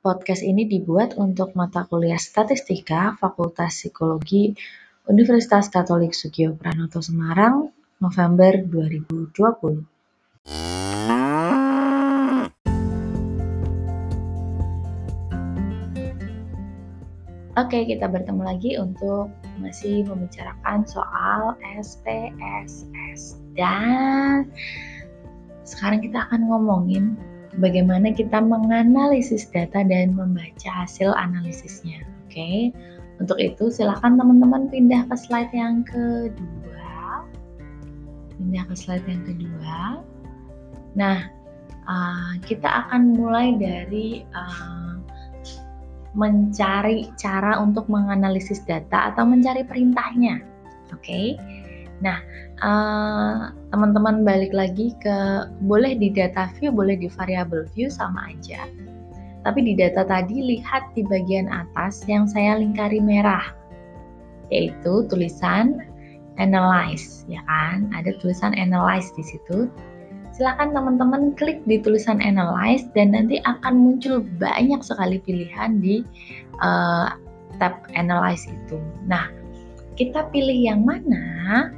Podcast 0.00 0.40
ini 0.40 0.64
dibuat 0.64 1.20
untuk 1.20 1.52
mata 1.52 1.84
kuliah 1.84 2.16
Statistika 2.16 3.20
Fakultas 3.20 3.84
Psikologi 3.84 4.48
Universitas 5.04 5.68
Katolik 5.68 6.16
Sugio 6.16 6.56
Pranoto 6.56 7.04
Semarang, 7.04 7.68
November 8.00 8.64
2020. 8.64 9.28
Oke, 17.60 17.84
kita 17.84 18.08
bertemu 18.08 18.40
lagi 18.40 18.80
untuk 18.80 19.28
masih 19.60 20.08
membicarakan 20.08 20.80
soal 20.88 21.60
SPSS 21.76 23.36
dan 23.52 24.48
sekarang 25.68 26.00
kita 26.00 26.24
akan 26.24 26.48
ngomongin 26.48 27.20
bagaimana 27.58 28.14
kita 28.14 28.38
menganalisis 28.38 29.50
data 29.50 29.82
dan 29.82 30.14
membaca 30.14 30.70
hasil 30.70 31.10
analisisnya. 31.18 32.04
Oke, 32.26 32.38
okay? 32.38 32.58
untuk 33.18 33.40
itu 33.42 33.74
silakan 33.74 34.14
teman-teman 34.14 34.70
pindah 34.70 35.02
ke 35.10 35.16
slide 35.18 35.50
yang 35.50 35.82
kedua. 35.82 37.26
Pindah 38.38 38.64
ke 38.70 38.74
slide 38.78 39.06
yang 39.10 39.26
kedua. 39.26 40.04
Nah, 40.94 41.26
uh, 41.90 42.32
kita 42.46 42.86
akan 42.86 43.18
mulai 43.18 43.58
dari 43.58 44.22
uh, 44.30 44.94
mencari 46.14 47.10
cara 47.18 47.58
untuk 47.58 47.90
menganalisis 47.90 48.62
data 48.62 49.10
atau 49.10 49.26
mencari 49.26 49.66
perintahnya. 49.66 50.38
Oke. 50.94 51.02
Okay? 51.02 51.26
Nah, 52.00 52.18
Eh, 52.60 53.36
teman-teman 53.70 54.26
balik 54.26 54.50
lagi 54.50 54.92
ke 54.98 55.46
boleh 55.62 55.94
di 55.94 56.10
data 56.10 56.50
view, 56.58 56.74
boleh 56.74 56.98
di 56.98 57.06
variable 57.06 57.66
view 57.74 57.86
sama 57.86 58.34
aja. 58.34 58.66
Tapi 59.46 59.64
di 59.64 59.72
data 59.78 60.04
tadi 60.04 60.36
lihat 60.36 60.92
di 60.92 61.06
bagian 61.06 61.48
atas 61.48 62.04
yang 62.10 62.28
saya 62.28 62.60
lingkari 62.60 63.00
merah, 63.00 63.54
yaitu 64.52 65.06
tulisan 65.08 65.80
analyze, 66.36 67.24
ya 67.30 67.40
kan? 67.46 67.88
Ada 67.96 68.18
tulisan 68.20 68.52
analyze 68.58 69.08
di 69.16 69.24
situ. 69.24 69.70
Silakan 70.34 70.76
teman-teman 70.76 71.32
klik 71.38 71.62
di 71.64 71.80
tulisan 71.80 72.20
analyze 72.20 72.84
dan 72.92 73.16
nanti 73.16 73.40
akan 73.48 73.74
muncul 73.76 74.22
banyak 74.38 74.82
sekali 74.82 75.22
pilihan 75.22 75.80
di 75.80 76.04
uh, 76.60 77.16
tab 77.62 77.80
analyze 77.96 78.44
itu. 78.50 78.76
Nah, 79.08 79.30
kita 79.96 80.28
pilih 80.32 80.56
yang 80.56 80.84
mana? 80.84 81.68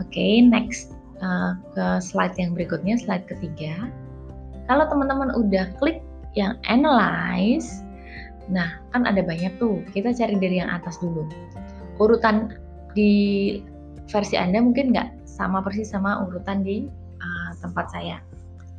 Oke, 0.00 0.16
okay, 0.16 0.34
next 0.40 0.99
uh, 1.22 1.56
ke 1.76 1.86
slide 2.02 2.36
yang 2.36 2.52
berikutnya, 2.56 2.98
slide 3.00 3.24
ketiga. 3.28 3.88
Kalau 4.66 4.86
teman-teman 4.88 5.32
udah 5.34 5.72
klik 5.78 6.04
yang 6.38 6.58
analyze, 6.68 7.82
nah 8.50 8.78
kan 8.94 9.06
ada 9.06 9.22
banyak 9.22 9.50
tuh. 9.56 9.82
Kita 9.94 10.14
cari 10.14 10.36
dari 10.36 10.62
yang 10.62 10.70
atas 10.70 10.98
dulu. 10.98 11.26
Urutan 12.00 12.56
di 12.94 13.58
versi 14.10 14.34
Anda 14.34 14.58
mungkin 14.62 14.90
nggak 14.90 15.26
sama 15.28 15.62
persis 15.62 15.94
sama 15.94 16.26
urutan 16.26 16.62
di 16.66 16.86
uh, 17.22 17.50
tempat 17.62 17.90
saya. 17.94 18.18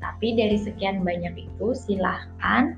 Tapi 0.01 0.33
dari 0.33 0.57
sekian 0.57 1.05
banyak 1.05 1.37
itu 1.37 1.77
silahkan 1.77 2.73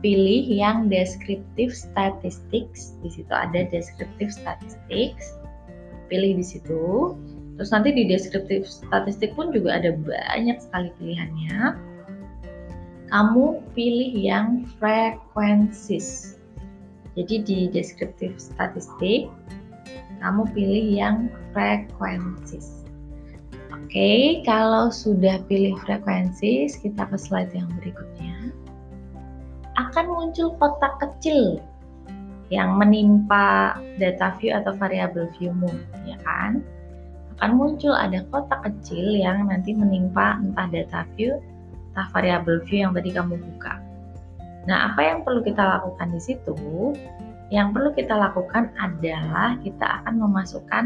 pilih 0.00 0.42
yang 0.48 0.88
descriptive 0.88 1.70
statistics. 1.70 2.96
Di 3.04 3.10
situ 3.12 3.32
ada 3.32 3.68
descriptive 3.68 4.32
statistics. 4.32 5.36
Pilih 6.08 6.40
di 6.40 6.44
situ. 6.44 7.14
Terus 7.56 7.70
nanti 7.70 7.92
di 7.92 8.08
deskriptif 8.08 8.64
statistik 8.64 9.36
pun 9.36 9.52
juga 9.52 9.76
ada 9.76 9.92
banyak 9.92 10.56
sekali 10.60 10.88
pilihannya. 10.96 11.76
Kamu 13.12 13.60
pilih 13.76 14.12
yang 14.16 14.64
frequencies. 14.80 16.40
Jadi 17.12 17.44
di 17.44 17.58
deskriptif 17.68 18.40
statistik, 18.40 19.28
kamu 20.24 20.48
pilih 20.56 20.86
yang 20.96 21.16
frequencies. 21.52 22.82
Oke, 23.68 24.40
kalau 24.48 24.88
sudah 24.88 25.44
pilih 25.44 25.76
frekuensi, 25.84 26.72
kita 26.80 27.04
ke 27.04 27.16
slide 27.20 27.52
yang 27.52 27.68
berikutnya. 27.76 28.48
Akan 29.76 30.08
muncul 30.08 30.56
kotak 30.56 30.96
kecil 30.96 31.60
yang 32.48 32.80
menimpa 32.80 33.76
data 34.00 34.32
view 34.40 34.56
atau 34.56 34.72
variable 34.80 35.28
viewmu, 35.36 35.68
ya 36.08 36.16
kan? 36.24 36.64
Akan 37.42 37.58
muncul 37.58 37.90
ada 37.90 38.22
kotak 38.30 38.62
kecil 38.62 39.18
yang 39.18 39.50
nanti 39.50 39.74
menimpa 39.74 40.38
entah 40.38 40.70
data 40.70 41.02
view, 41.18 41.42
entah 41.90 42.06
variable 42.14 42.62
view 42.70 42.86
yang 42.86 42.94
tadi 42.94 43.10
kamu 43.10 43.34
buka. 43.34 43.82
Nah, 44.70 44.94
apa 44.94 45.02
yang 45.02 45.26
perlu 45.26 45.42
kita 45.42 45.58
lakukan 45.58 46.14
di 46.14 46.22
situ? 46.22 46.54
Yang 47.50 47.68
perlu 47.74 47.90
kita 47.98 48.14
lakukan 48.14 48.70
adalah 48.78 49.58
kita 49.58 50.06
akan 50.06 50.22
memasukkan 50.22 50.84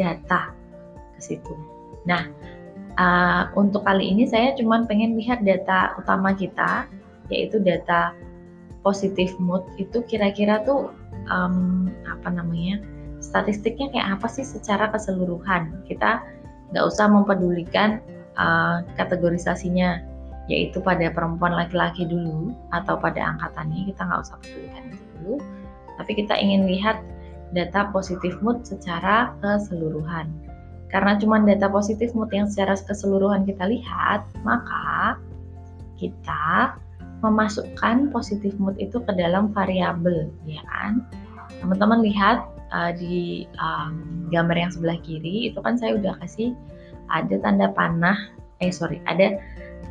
data 0.00 0.56
ke 1.12 1.20
situ. 1.20 1.52
Nah, 2.08 2.32
uh, 2.96 3.52
untuk 3.52 3.84
kali 3.84 4.08
ini 4.08 4.24
saya 4.24 4.56
cuma 4.56 4.88
pengen 4.88 5.20
lihat 5.20 5.44
data 5.44 5.92
utama 6.00 6.32
kita, 6.32 6.88
yaitu 7.28 7.60
data 7.60 8.16
positif 8.80 9.36
mood 9.36 9.68
itu 9.76 10.00
kira-kira 10.08 10.64
tuh 10.64 10.96
um, 11.28 11.92
apa 12.08 12.32
namanya? 12.32 12.80
Statistiknya 13.32 13.88
kayak 13.88 14.20
apa 14.20 14.28
sih 14.28 14.44
secara 14.44 14.92
keseluruhan. 14.92 15.72
Kita 15.88 16.20
nggak 16.76 16.84
usah 16.84 17.08
mempedulikan 17.08 18.04
uh, 18.36 18.84
kategorisasinya, 19.00 20.04
yaitu 20.52 20.84
pada 20.84 21.08
perempuan 21.08 21.56
laki-laki 21.56 22.04
dulu 22.04 22.52
atau 22.76 23.00
pada 23.00 23.32
angkatannya 23.32 23.88
kita 23.88 24.04
nggak 24.04 24.20
usah 24.20 24.36
pedulikan 24.44 24.84
itu 24.92 25.04
dulu. 25.16 25.34
Tapi 25.96 26.12
kita 26.12 26.34
ingin 26.36 26.68
lihat 26.68 27.00
data 27.56 27.88
positif 27.88 28.36
mood 28.44 28.60
secara 28.68 29.32
keseluruhan. 29.40 30.28
Karena 30.92 31.16
cuma 31.16 31.40
data 31.40 31.72
positif 31.72 32.12
mood 32.12 32.28
yang 32.36 32.52
secara 32.52 32.76
keseluruhan 32.76 33.48
kita 33.48 33.64
lihat, 33.64 34.28
maka 34.44 35.16
kita 35.96 36.76
memasukkan 37.24 38.12
positif 38.12 38.52
mood 38.60 38.76
itu 38.76 39.00
ke 39.00 39.12
dalam 39.16 39.56
variabel, 39.56 40.28
ya 40.44 40.60
kan? 40.68 41.00
Teman-teman 41.64 42.04
lihat 42.04 42.44
uh, 42.72 42.90
di 42.96 43.46
um, 43.60 44.26
gambar 44.32 44.56
yang 44.56 44.72
sebelah 44.72 44.98
kiri 45.04 45.52
itu 45.52 45.58
kan 45.60 45.76
saya 45.76 46.00
udah 46.00 46.16
kasih 46.24 46.56
ada 47.12 47.36
tanda 47.44 47.68
panah 47.76 48.16
eh 48.64 48.72
sorry 48.72 48.98
ada 49.04 49.36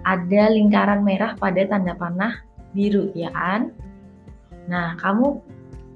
ada 0.03 0.41
lingkaran 0.49 1.05
merah 1.05 1.37
pada 1.37 1.61
tanda 1.69 1.93
panah 1.93 2.41
biru 2.73 3.13
ya 3.13 3.29
kan? 3.31 3.69
Nah 4.65 4.97
kamu 4.97 5.39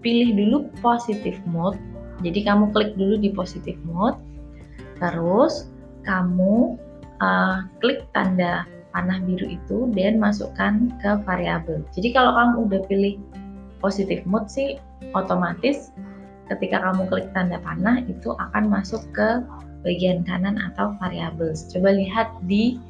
pilih 0.06 0.30
dulu 0.38 0.58
positive 0.86 1.42
mode. 1.50 1.80
Jadi 2.22 2.46
kamu 2.46 2.72
klik 2.72 2.94
dulu 2.96 3.18
di 3.18 3.34
positive 3.34 3.80
mode. 3.84 4.20
Terus 5.02 5.74
kamu 6.06 6.78
uh, 7.20 7.66
klik 7.82 8.06
tanda 8.14 8.70
panah 8.94 9.20
biru 9.26 9.50
itu 9.50 9.90
dan 9.92 10.22
masukkan 10.22 10.94
ke 11.02 11.20
variabel. 11.26 11.84
Jadi 11.92 12.14
kalau 12.14 12.32
kamu 12.38 12.54
udah 12.70 12.82
pilih 12.88 13.16
positive 13.84 14.24
mode 14.24 14.48
sih 14.48 14.80
otomatis 15.18 15.92
ketika 16.52 16.82
kamu 16.82 17.10
klik 17.10 17.28
tanda 17.34 17.58
panah 17.62 18.02
itu 18.06 18.34
akan 18.38 18.70
masuk 18.70 19.02
ke 19.16 19.42
bagian 19.86 20.26
kanan 20.26 20.58
atau 20.72 20.98
variabel. 20.98 21.54
Coba 21.54 21.94
lihat 21.94 22.28
di 22.50 22.82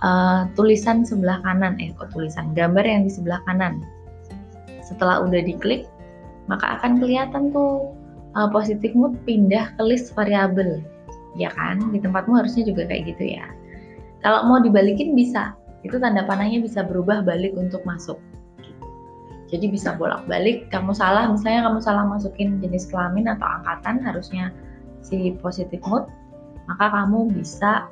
uh, 0.00 0.48
tulisan 0.56 1.04
sebelah 1.04 1.40
kanan, 1.44 1.76
eh 1.80 1.92
kok 1.96 2.12
tulisan 2.12 2.56
gambar 2.56 2.84
yang 2.84 3.04
di 3.04 3.12
sebelah 3.12 3.40
kanan. 3.44 3.84
Setelah 4.80 5.24
udah 5.24 5.40
diklik, 5.44 5.88
maka 6.48 6.80
akan 6.80 7.00
kelihatan 7.00 7.52
tuh 7.52 7.92
uh, 8.36 8.48
positif 8.48 8.92
mood 8.96 9.16
pindah 9.28 9.72
ke 9.76 9.82
list 9.84 10.16
variabel, 10.16 10.80
ya 11.36 11.52
kan? 11.52 11.80
Di 11.92 12.00
tempatmu 12.00 12.32
harusnya 12.36 12.64
juga 12.64 12.88
kayak 12.88 13.12
gitu 13.16 13.36
ya. 13.36 13.44
Kalau 14.24 14.46
mau 14.48 14.58
dibalikin 14.62 15.12
bisa, 15.12 15.52
itu 15.82 15.98
tanda 15.98 16.24
panahnya 16.24 16.62
bisa 16.62 16.86
berubah 16.86 17.26
balik 17.26 17.52
untuk 17.58 17.82
masuk. 17.84 18.16
Jadi 19.52 19.68
bisa 19.68 19.92
bolak-balik, 20.00 20.72
kamu 20.72 20.96
salah, 20.96 21.28
misalnya 21.28 21.68
kamu 21.68 21.80
salah 21.84 22.08
masukin 22.08 22.56
jenis 22.64 22.88
kelamin 22.88 23.28
atau 23.28 23.44
angkatan 23.44 24.00
harusnya 24.00 24.48
si 25.04 25.36
positif 25.44 25.76
mood, 25.84 26.08
maka 26.64 26.88
kamu 26.88 27.28
bisa 27.36 27.84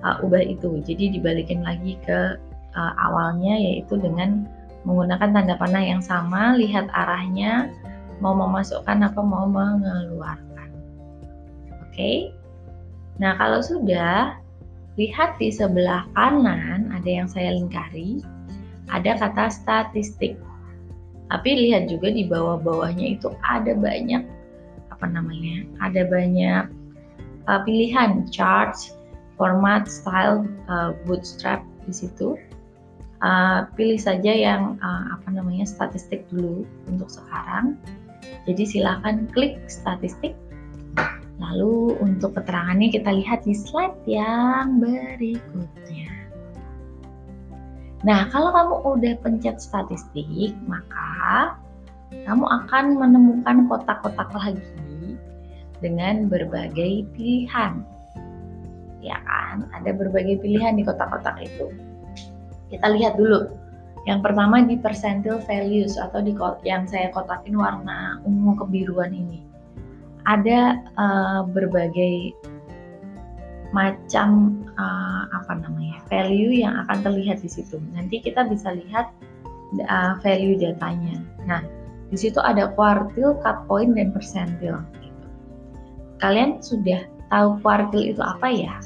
uh, 0.00 0.24
ubah 0.24 0.40
itu. 0.40 0.80
Jadi 0.80 1.20
dibalikin 1.20 1.60
lagi 1.60 2.00
ke 2.00 2.40
uh, 2.72 2.92
awalnya 2.96 3.60
yaitu 3.60 4.00
dengan 4.00 4.48
menggunakan 4.88 5.36
tanda 5.36 5.54
panah 5.60 5.84
yang 5.84 6.00
sama, 6.00 6.56
lihat 6.56 6.88
arahnya, 6.96 7.68
mau 8.24 8.32
memasukkan 8.32 9.04
apa 9.04 9.20
mau 9.20 9.44
mengeluarkan. 9.44 10.70
Oke. 11.84 11.92
Okay? 11.92 12.18
Nah, 13.20 13.36
kalau 13.36 13.60
sudah 13.60 14.40
lihat 14.96 15.36
di 15.36 15.52
sebelah 15.52 16.08
kanan 16.16 16.88
ada 16.90 17.10
yang 17.10 17.28
saya 17.28 17.52
lingkari, 17.52 18.24
ada 18.88 19.16
kata 19.20 19.52
statistik. 19.52 20.40
Tapi 21.32 21.48
lihat 21.56 21.88
juga 21.88 22.12
di 22.12 22.28
bawah-bawahnya 22.28 23.16
itu 23.16 23.32
ada 23.40 23.72
banyak 23.72 24.20
apa 24.92 25.06
namanya? 25.08 25.64
Ada 25.80 26.04
banyak 26.12 26.68
uh, 27.48 27.60
pilihan 27.64 28.28
charts, 28.28 28.92
format, 29.40 29.88
style, 29.88 30.44
uh, 30.68 30.92
bootstrap 31.08 31.64
di 31.88 31.92
situ. 31.96 32.36
uh, 33.22 33.70
pilih 33.78 33.96
saja 33.96 34.34
yang 34.34 34.76
uh, 34.82 35.16
apa 35.16 35.30
namanya 35.30 35.64
statistik 35.64 36.26
dulu 36.28 36.66
untuk 36.90 37.08
sekarang. 37.08 37.78
Jadi 38.44 38.62
silakan 38.66 39.30
klik 39.30 39.62
statistik. 39.70 40.34
Lalu 41.40 41.98
untuk 41.98 42.38
keterangannya 42.38 42.92
kita 42.92 43.10
lihat 43.10 43.42
di 43.46 43.54
slide 43.56 43.98
yang 44.06 44.78
berikutnya. 44.78 46.11
Nah, 48.02 48.26
kalau 48.34 48.50
kamu 48.50 48.74
udah 48.98 49.14
pencet 49.22 49.62
statistik, 49.62 50.54
maka 50.66 51.54
kamu 52.26 52.44
akan 52.44 52.84
menemukan 52.98 53.70
kotak-kotak 53.70 54.30
lagi 54.34 55.14
dengan 55.78 56.26
berbagai 56.26 57.06
pilihan. 57.14 57.82
Ya 59.02 59.18
kan? 59.22 59.70
Ada 59.74 59.94
berbagai 59.94 60.42
pilihan 60.42 60.78
di 60.78 60.82
kotak-kotak 60.82 61.46
itu. 61.46 61.70
Kita 62.74 62.90
lihat 62.90 63.14
dulu. 63.18 63.50
Yang 64.02 64.20
pertama 64.26 64.66
di 64.66 64.74
percentile 64.82 65.38
values 65.46 65.94
atau 65.94 66.18
di 66.18 66.34
yang 66.66 66.90
saya 66.90 67.14
kotakin 67.14 67.54
warna 67.54 68.18
ungu 68.26 68.58
kebiruan 68.58 69.14
ini. 69.14 69.46
Ada 70.26 70.74
uh, 70.98 71.40
berbagai 71.46 72.34
macam 73.72 74.60
uh, 74.76 75.24
apa 75.32 75.56
namanya 75.56 76.00
value 76.12 76.60
yang 76.64 76.76
akan 76.86 77.00
terlihat 77.04 77.40
di 77.40 77.48
situ. 77.48 77.80
Nanti 77.96 78.20
kita 78.20 78.44
bisa 78.48 78.76
lihat 78.76 79.12
uh, 79.88 80.20
value 80.20 80.60
datanya. 80.60 81.24
Nah, 81.48 81.64
di 82.12 82.16
situ 82.20 82.36
ada 82.44 82.68
quartile, 82.76 83.40
cut 83.40 83.64
point, 83.64 83.96
dan 83.96 84.12
percentile. 84.12 84.84
Gitu. 85.00 85.26
Kalian 86.20 86.60
sudah 86.60 87.08
tahu 87.32 87.56
quartile 87.64 88.12
itu 88.12 88.20
apa 88.20 88.48
ya? 88.52 88.76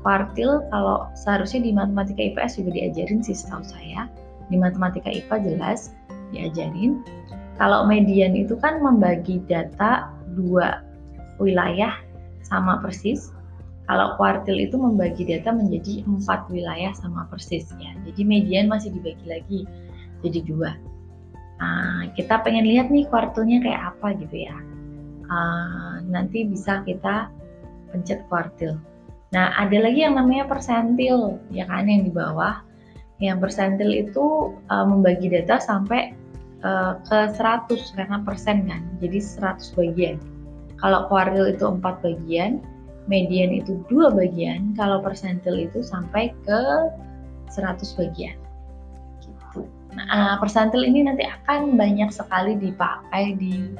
Quartile 0.00 0.64
kalau 0.72 1.04
seharusnya 1.12 1.60
di 1.68 1.70
matematika 1.76 2.32
IPS 2.32 2.62
juga 2.64 2.80
diajarin 2.80 3.20
sih 3.20 3.36
setahu 3.36 3.60
saya. 3.60 4.08
Di 4.48 4.56
matematika 4.56 5.12
IPA 5.12 5.36
jelas 5.44 5.92
diajarin. 6.32 7.04
Kalau 7.60 7.84
median 7.88 8.32
itu 8.36 8.56
kan 8.60 8.80
membagi 8.80 9.44
data 9.44 10.08
dua 10.32 10.80
wilayah 11.36 11.92
sama 12.44 12.80
persis. 12.80 13.32
Kalau 13.86 14.18
kuartil 14.18 14.58
itu 14.58 14.74
membagi 14.74 15.22
data 15.22 15.54
menjadi 15.54 16.02
empat 16.02 16.50
wilayah 16.50 16.90
sama 16.98 17.30
persis 17.30 17.70
ya. 17.78 17.94
Jadi 18.02 18.26
median 18.26 18.66
masih 18.66 18.90
dibagi 18.90 19.26
lagi 19.26 19.60
jadi 20.26 20.42
dua. 20.42 20.74
Nah, 21.56 22.10
kita 22.18 22.42
pengen 22.42 22.66
lihat 22.66 22.90
nih 22.90 23.06
kuartilnya 23.06 23.62
kayak 23.62 23.82
apa 23.94 24.18
gitu 24.18 24.36
ya. 24.42 24.56
Uh, 25.26 26.02
nanti 26.06 26.46
bisa 26.46 26.82
kita 26.82 27.30
pencet 27.94 28.26
kuartil. 28.26 28.76
Nah, 29.34 29.54
ada 29.58 29.78
lagi 29.82 30.02
yang 30.06 30.14
namanya 30.14 30.46
persentil, 30.46 31.38
ya 31.50 31.66
kan, 31.66 31.86
yang 31.86 32.06
di 32.06 32.12
bawah. 32.14 32.62
Yang 33.18 33.48
persentil 33.48 33.90
itu 33.90 34.54
uh, 34.68 34.86
membagi 34.86 35.32
data 35.32 35.56
sampai 35.62 36.12
uh, 36.62 37.00
ke 37.08 37.32
100 37.34 37.96
karena 37.96 38.20
persen 38.22 38.68
kan, 38.68 38.82
jadi 39.00 39.18
100 39.18 39.72
bagian. 39.78 40.16
Kalau 40.76 41.08
kuartil 41.08 41.56
itu 41.56 41.64
4 41.64 41.80
bagian, 41.80 42.60
median 43.06 43.54
itu 43.54 43.82
dua 43.86 44.10
bagian, 44.10 44.74
kalau 44.74 45.02
persentil 45.02 45.56
itu 45.56 45.82
sampai 45.82 46.34
ke 46.46 46.60
100 47.50 47.98
bagian. 47.98 48.36
Gitu. 49.22 49.66
Nah, 49.94 50.36
persentil 50.42 50.82
ini 50.82 51.06
nanti 51.06 51.24
akan 51.24 51.78
banyak 51.78 52.10
sekali 52.10 52.58
dipakai 52.58 53.38
di 53.38 53.72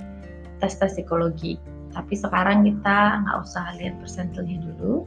tes-tes 0.63 0.97
psikologi. 0.97 1.59
Tapi 1.93 2.15
sekarang 2.15 2.65
kita 2.65 3.25
nggak 3.25 3.39
usah 3.43 3.75
lihat 3.81 3.97
persentilnya 4.01 4.61
dulu 4.63 5.05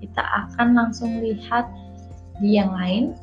kita 0.00 0.22
akan 0.22 0.78
langsung 0.78 1.18
lihat 1.22 1.66
di 2.38 2.58
yang 2.58 2.70
lain. 2.74 3.14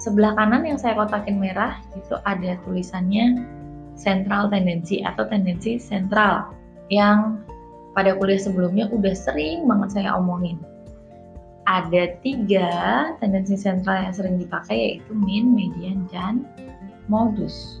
Sebelah 0.00 0.36
kanan 0.36 0.68
yang 0.68 0.76
saya 0.76 0.96
kotakin 0.96 1.40
merah 1.40 1.80
itu 1.96 2.16
ada 2.28 2.56
tulisannya 2.68 3.40
central 3.96 4.52
tendency 4.52 5.00
atau 5.00 5.24
tendensi 5.24 5.80
sentral 5.80 6.52
yang 6.92 7.40
pada 7.96 8.12
kuliah 8.20 8.36
sebelumnya 8.36 8.92
udah 8.92 9.16
sering 9.16 9.64
banget 9.64 9.96
saya 9.96 10.12
omongin. 10.20 10.60
Ada 11.64 12.20
tiga 12.22 12.70
tendensi 13.18 13.58
sentral 13.58 14.06
yang 14.06 14.14
sering 14.14 14.36
dipakai 14.38 14.76
yaitu 14.76 15.10
mean, 15.16 15.56
median, 15.56 16.04
dan 16.12 16.44
modus. 17.08 17.80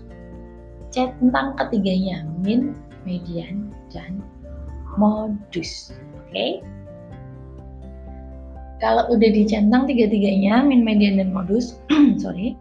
Cek 0.90 1.14
tentang 1.20 1.54
ketiganya, 1.60 2.24
mean, 2.42 2.74
median, 3.04 3.70
dan 3.92 4.24
modus. 4.98 5.94
Oke. 6.18 6.32
Okay? 6.32 6.52
kalau 8.78 9.08
udah 9.08 9.30
dicentang 9.32 9.88
tiga-tiganya 9.88 10.60
min 10.60 10.84
median 10.84 11.16
dan 11.20 11.32
modus 11.32 11.80
sorry 12.22 12.56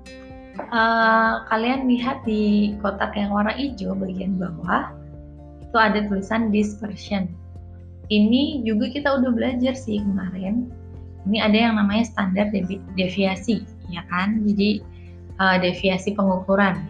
uh, 0.71 1.43
kalian 1.51 1.87
lihat 1.91 2.23
di 2.23 2.73
kotak 2.79 3.15
yang 3.19 3.35
warna 3.35 3.51
hijau 3.55 3.95
bagian 3.95 4.39
bawah 4.39 4.95
itu 5.59 5.75
ada 5.75 6.07
tulisan 6.07 6.51
dispersion 6.51 7.27
ini 8.09 8.61
juga 8.61 8.91
kita 8.91 9.21
udah 9.21 9.31
belajar 9.33 9.73
sih 9.73 10.01
kemarin. 10.01 10.69
Ini 11.25 11.41
ada 11.41 11.57
yang 11.57 11.73
namanya 11.81 12.05
standar 12.05 12.53
devi 12.53 12.77
deviasi 12.93 13.65
ya 13.89 14.05
kan? 14.13 14.45
Jadi 14.45 14.81
uh, 15.41 15.57
deviasi 15.57 16.13
pengukuran. 16.13 16.85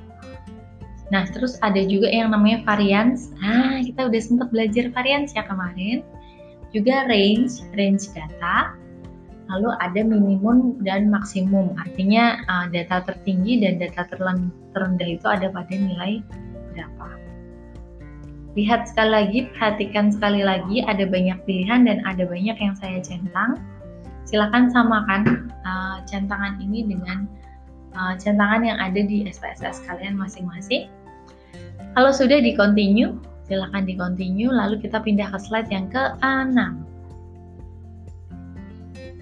Nah 1.13 1.23
terus 1.31 1.55
ada 1.61 1.79
juga 1.85 2.09
yang 2.09 2.33
namanya 2.33 2.65
variance 2.65 3.29
nah 3.39 3.79
kita 3.79 4.09
udah 4.09 4.21
sempat 4.21 4.51
belajar 4.51 4.91
variance 4.91 5.31
ya 5.31 5.47
kemarin. 5.47 6.03
Juga 6.75 7.07
range 7.07 7.63
range 7.79 8.11
data. 8.11 8.75
Lalu 9.45 9.69
ada 9.77 10.01
minimum 10.01 10.81
dan 10.81 11.07
maksimum. 11.13 11.77
Artinya 11.77 12.43
uh, 12.49 12.65
data 12.67 13.05
tertinggi 13.05 13.61
dan 13.61 13.77
data 13.77 14.03
terendah 14.73 15.07
itu 15.07 15.27
ada 15.29 15.47
pada 15.53 15.71
nilai 15.71 16.19
berapa. 16.73 17.24
Lihat 18.55 18.87
sekali 18.87 19.11
lagi, 19.11 19.39
perhatikan 19.51 20.15
sekali 20.15 20.39
lagi, 20.39 20.79
ada 20.87 21.03
banyak 21.03 21.35
pilihan 21.43 21.83
dan 21.83 21.99
ada 22.07 22.23
banyak 22.23 22.55
yang 22.55 22.71
saya 22.79 23.03
centang. 23.03 23.59
Silakan 24.23 24.71
samakan 24.71 25.51
uh, 25.67 25.99
centangan 26.07 26.55
ini 26.63 26.87
dengan 26.87 27.27
uh, 27.99 28.15
centangan 28.15 28.63
yang 28.63 28.79
ada 28.79 29.03
di 29.03 29.27
SPSS 29.27 29.83
kalian 29.83 30.15
masing-masing. 30.15 30.87
Kalau 31.99 32.15
sudah 32.15 32.39
di 32.39 32.55
continue, 32.55 33.19
silakan 33.43 33.83
di 33.83 33.99
continue, 33.99 34.47
lalu 34.47 34.79
kita 34.79 35.03
pindah 35.03 35.35
ke 35.35 35.39
slide 35.39 35.67
yang 35.67 35.91
ke-6. 35.91 36.55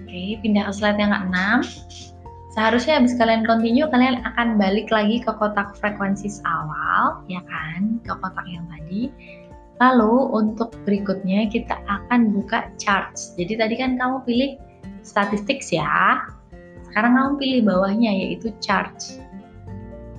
Oke, 0.06 0.22
pindah 0.46 0.70
ke 0.70 0.72
slide 0.78 0.98
yang 1.02 1.10
ke-6. 1.10 1.34
Seharusnya 2.54 3.02
habis 3.02 3.18
kalian 3.18 3.42
continue, 3.42 3.90
kalian 3.90 4.22
akan 4.22 4.54
balik 4.62 4.86
lagi 4.94 5.18
ke 5.18 5.34
kotak 5.42 5.74
frekuensi 5.74 6.38
awal, 6.46 7.26
ya 7.26 7.42
kan? 7.50 7.98
Ke 8.06 8.14
kotak 8.14 8.46
yang 8.46 8.62
tadi. 8.70 9.10
Lalu 9.82 10.30
untuk 10.30 10.70
berikutnya 10.86 11.50
kita 11.50 11.74
akan 11.90 12.30
buka 12.30 12.70
charts. 12.78 13.34
Jadi 13.34 13.58
tadi 13.58 13.74
kan 13.74 13.98
kamu 13.98 14.22
pilih 14.22 14.50
statistik 15.02 15.66
ya. 15.66 16.22
Sekarang 16.86 17.18
kamu 17.18 17.30
pilih 17.42 17.60
bawahnya 17.66 18.14
yaitu 18.14 18.54
charts. 18.62 19.18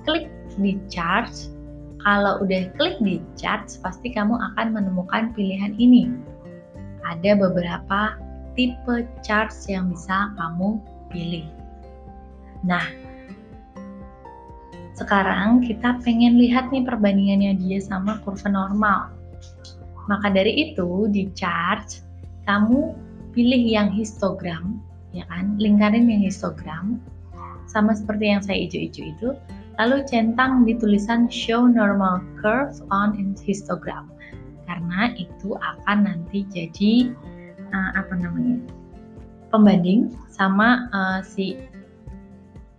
Klik 0.04 0.28
di 0.60 0.76
charts. 0.92 1.48
Kalau 2.04 2.44
udah 2.44 2.68
klik 2.76 3.00
di 3.00 3.24
charts, 3.32 3.80
pasti 3.80 4.12
kamu 4.12 4.36
akan 4.36 4.76
menemukan 4.76 5.32
pilihan 5.32 5.72
ini. 5.80 6.12
Ada 7.00 7.32
beberapa 7.40 8.20
tipe 8.52 9.08
charts 9.24 9.64
yang 9.72 9.88
bisa 9.88 10.36
kamu 10.36 10.84
pilih. 11.08 11.55
Nah, 12.66 12.82
sekarang 14.98 15.62
kita 15.62 16.02
pengen 16.02 16.34
lihat 16.34 16.74
nih 16.74 16.82
perbandingannya 16.82 17.62
dia 17.62 17.78
sama 17.78 18.18
kurva 18.26 18.50
normal. 18.50 19.14
Maka 20.10 20.34
dari 20.34 20.70
itu 20.70 21.06
di 21.10 21.30
chart 21.38 22.02
kamu 22.50 22.94
pilih 23.30 23.62
yang 23.62 23.88
histogram, 23.94 24.82
ya 25.14 25.22
kan? 25.30 25.54
Lingkarin 25.62 26.10
yang 26.10 26.26
histogram 26.26 26.98
sama 27.70 27.94
seperti 27.94 28.34
yang 28.34 28.42
saya 28.42 28.66
hijau-hijau 28.66 29.04
itu. 29.14 29.28
Lalu 29.76 30.08
centang 30.08 30.64
di 30.64 30.72
tulisan 30.74 31.28
show 31.28 31.68
normal 31.68 32.24
curve 32.40 32.74
on 32.88 33.14
histogram. 33.36 34.10
Karena 34.66 35.14
itu 35.14 35.54
akan 35.54 36.08
nanti 36.08 36.42
jadi 36.50 37.14
uh, 37.70 37.90
apa 37.94 38.14
namanya 38.18 38.58
pembanding 39.52 40.16
sama 40.32 40.90
uh, 40.90 41.20
si 41.22 41.60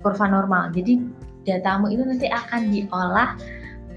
kurva 0.01 0.25
normal. 0.30 0.70
Jadi 0.74 1.01
datamu 1.48 1.89
itu 1.89 2.04
nanti 2.04 2.27
akan 2.27 2.70
diolah 2.70 3.38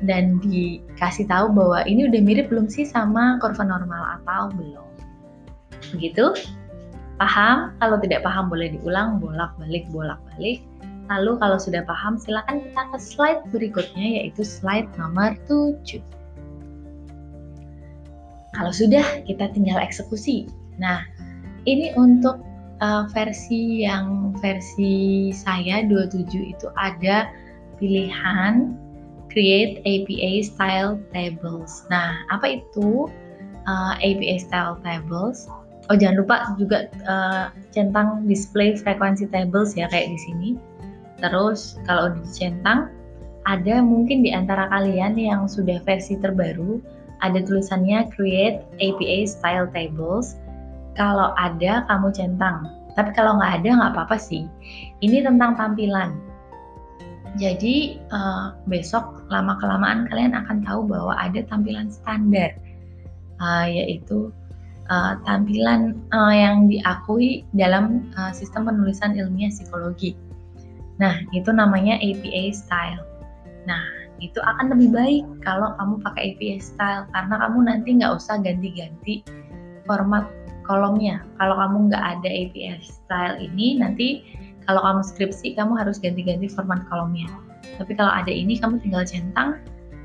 dan 0.06 0.40
dikasih 0.40 1.28
tahu 1.28 1.52
bahwa 1.52 1.84
ini 1.84 2.08
udah 2.08 2.20
mirip 2.24 2.48
belum 2.48 2.70
sih 2.70 2.88
sama 2.88 3.36
kurva 3.42 3.64
normal 3.66 4.20
atau 4.20 4.48
belum. 4.56 4.88
Begitu? 5.96 6.32
Paham? 7.20 7.76
Kalau 7.84 8.00
tidak 8.00 8.24
paham 8.24 8.48
boleh 8.48 8.72
diulang 8.72 9.20
bolak-balik 9.20 9.84
bolak-balik. 9.92 10.64
Lalu 11.10 11.36
kalau 11.42 11.58
sudah 11.58 11.82
paham 11.84 12.16
silakan 12.16 12.62
kita 12.64 12.82
ke 12.94 12.98
slide 13.02 13.42
berikutnya 13.50 14.22
yaitu 14.22 14.46
slide 14.46 14.88
nomor 14.96 15.34
7. 15.50 16.00
Kalau 18.54 18.72
sudah 18.72 19.04
kita 19.26 19.50
tinggal 19.52 19.78
eksekusi. 19.82 20.46
Nah, 20.78 21.02
ini 21.68 21.92
untuk 21.98 22.40
uh, 22.80 23.04
versi 23.12 23.84
yang 23.84 24.32
versi 24.40 25.30
saya 25.32 25.84
27 25.86 26.26
itu 26.56 26.66
ada 26.76 27.28
pilihan 27.80 28.76
create 29.30 29.80
APA 29.86 30.42
style 30.42 30.98
tables. 31.14 31.86
Nah, 31.88 32.26
apa 32.28 32.60
itu 32.60 33.06
uh, 33.64 33.94
APA 34.02 34.36
style 34.42 34.76
tables? 34.82 35.46
Oh, 35.88 35.96
jangan 35.98 36.22
lupa 36.22 36.36
juga 36.58 36.90
uh, 37.06 37.50
centang 37.74 38.26
display 38.26 38.78
frekuensi 38.78 39.26
tables 39.30 39.74
ya 39.78 39.86
kayak 39.90 40.10
di 40.12 40.18
sini. 40.18 40.48
Terus 41.18 41.78
kalau 41.86 42.14
dicentang 42.14 42.90
ada 43.48 43.80
mungkin 43.80 44.22
di 44.22 44.30
antara 44.30 44.68
kalian 44.68 45.16
yang 45.16 45.48
sudah 45.48 45.80
versi 45.82 46.14
terbaru 46.20 46.78
ada 47.20 47.40
tulisannya 47.44 48.08
create 48.12 48.64
APA 48.80 49.28
style 49.28 49.68
tables. 49.72 50.36
Kalau 50.98 51.34
ada 51.38 51.86
kamu 51.86 52.08
centang. 52.14 52.66
Tapi 52.98 53.10
kalau 53.14 53.38
nggak 53.38 53.62
ada 53.62 53.68
nggak 53.70 53.92
apa-apa 53.94 54.16
sih. 54.18 54.50
Ini 55.00 55.22
tentang 55.22 55.54
tampilan. 55.54 56.18
Jadi 57.38 58.02
uh, 58.10 58.58
besok 58.66 59.22
lama 59.30 59.54
kelamaan 59.62 60.10
kalian 60.10 60.34
akan 60.34 60.66
tahu 60.66 60.82
bahwa 60.82 61.14
ada 61.14 61.46
tampilan 61.46 61.86
standar, 61.86 62.58
uh, 63.38 63.70
yaitu 63.70 64.34
uh, 64.90 65.14
tampilan 65.22 65.94
uh, 66.10 66.34
yang 66.34 66.66
diakui 66.66 67.46
dalam 67.54 68.10
uh, 68.18 68.34
sistem 68.34 68.66
penulisan 68.66 69.14
ilmiah 69.14 69.48
psikologi. 69.54 70.18
Nah 70.98 71.22
itu 71.30 71.54
namanya 71.54 72.02
APA 72.02 72.50
style. 72.50 73.06
Nah 73.64 74.00
itu 74.20 74.36
akan 74.42 74.76
lebih 74.76 74.90
baik 74.92 75.24
kalau 75.46 75.72
kamu 75.80 75.94
pakai 76.04 76.22
APA 76.34 76.56
style 76.60 77.02
karena 77.14 77.34
kamu 77.40 77.58
nanti 77.64 77.88
nggak 77.96 78.12
usah 78.18 78.36
ganti-ganti 78.42 79.24
format 79.88 80.28
kolomnya. 80.70 81.26
Kalau 81.42 81.58
kamu 81.58 81.90
nggak 81.90 82.04
ada 82.14 82.30
APA 82.30 82.78
style 82.78 83.42
ini 83.42 83.82
nanti 83.82 84.22
kalau 84.70 84.78
kamu 84.86 85.02
skripsi 85.02 85.58
kamu 85.58 85.74
harus 85.74 85.98
ganti-ganti 85.98 86.46
format 86.46 86.86
kolomnya. 86.86 87.26
Tapi 87.74 87.98
kalau 87.98 88.14
ada 88.14 88.30
ini 88.30 88.54
kamu 88.54 88.78
tinggal 88.78 89.02
centang 89.02 89.58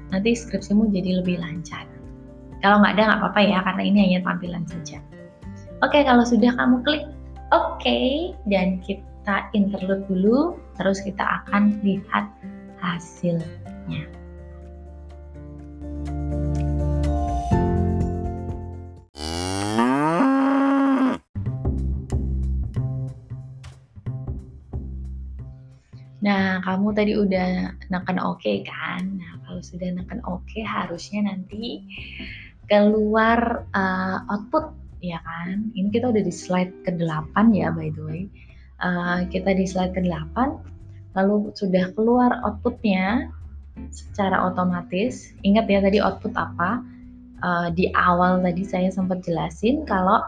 nanti 0.09 0.33
skripsimu 0.33 0.89
jadi 0.89 1.21
lebih 1.21 1.37
lancar. 1.37 1.85
Kalau 2.65 2.81
nggak 2.81 2.97
ada 2.97 3.03
nggak 3.13 3.19
apa-apa 3.21 3.41
ya 3.45 3.59
karena 3.61 3.83
ini 3.85 3.97
hanya 4.09 4.19
tampilan 4.25 4.65
saja. 4.65 4.97
Oke 5.85 6.01
kalau 6.01 6.25
sudah 6.25 6.49
kamu 6.57 6.81
klik 6.81 7.05
oke. 7.53 7.77
Okay, 7.77 8.33
dan 8.49 8.81
kita 8.81 9.53
interlude 9.53 10.01
dulu 10.09 10.57
terus 10.81 10.97
kita 11.05 11.21
akan 11.21 11.77
lihat 11.85 12.25
hasilnya 12.81 14.24
Nah, 26.35 26.59
kamu 26.67 26.91
tadi 26.91 27.15
udah 27.15 27.71
neken 27.87 28.19
oke 28.19 28.43
okay, 28.43 28.59
kan? 28.67 29.07
Nah, 29.15 29.39
kalau 29.47 29.63
sudah 29.63 29.87
neken 29.87 30.19
oke, 30.27 30.43
okay, 30.43 30.67
harusnya 30.67 31.31
nanti 31.31 31.79
keluar 32.67 33.63
uh, 33.71 34.19
output, 34.27 34.75
ya 34.99 35.23
kan? 35.23 35.71
Ini 35.71 35.87
kita 35.95 36.11
udah 36.11 36.19
di 36.19 36.33
slide 36.35 36.75
ke-8 36.83 37.55
ya, 37.55 37.71
by 37.71 37.87
the 37.95 38.03
way. 38.03 38.23
Uh, 38.83 39.23
kita 39.31 39.55
di 39.55 39.63
slide 39.63 39.95
ke-8, 39.95 40.35
lalu 41.15 41.55
sudah 41.55 41.95
keluar 41.95 42.43
outputnya 42.43 43.31
secara 43.95 44.51
otomatis. 44.51 45.31
Ingat 45.47 45.71
ya 45.71 45.79
tadi 45.79 46.03
output 46.03 46.35
apa? 46.35 46.83
Uh, 47.39 47.71
di 47.71 47.95
awal 47.95 48.43
tadi 48.43 48.67
saya 48.67 48.91
sempat 48.91 49.23
jelasin 49.23 49.87
kalau 49.87 50.19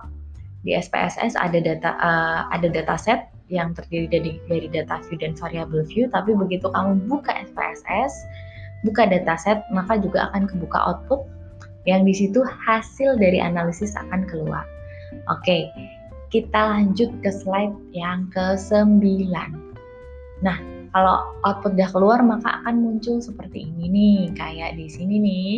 di 0.64 0.72
SPSS 0.72 1.36
ada 1.36 1.60
data 1.60 2.00
uh, 2.00 2.48
ada 2.52 2.68
dataset 2.72 3.28
yang 3.48 3.72
terdiri 3.72 4.08
dari 4.12 4.32
dari 4.52 4.68
data 4.68 5.00
view 5.08 5.18
dan 5.20 5.34
variable 5.36 5.84
view, 5.88 6.12
tapi 6.12 6.36
begitu 6.36 6.68
kamu 6.72 7.00
buka 7.08 7.32
SPSS, 7.48 8.14
buka 8.84 9.08
dataset, 9.08 9.64
maka 9.72 9.98
juga 10.00 10.32
akan 10.32 10.48
kebuka 10.48 10.78
output 10.78 11.24
yang 11.88 12.04
di 12.04 12.12
situ 12.12 12.44
hasil 12.44 13.16
dari 13.16 13.40
analisis 13.40 13.96
akan 13.96 14.28
keluar. 14.28 14.68
Oke, 15.32 15.72
kita 16.30 16.76
lanjut 16.76 17.08
ke 17.24 17.32
slide 17.32 17.76
yang 17.96 18.28
ke-9. 18.36 19.24
Nah, 20.44 20.58
kalau 20.92 21.32
output 21.48 21.80
udah 21.80 21.90
keluar 21.96 22.20
maka 22.20 22.60
akan 22.64 22.84
muncul 22.84 23.24
seperti 23.24 23.72
ini 23.72 23.86
nih, 23.88 24.20
kayak 24.36 24.76
di 24.76 24.92
sini 24.92 25.16
nih 25.24 25.52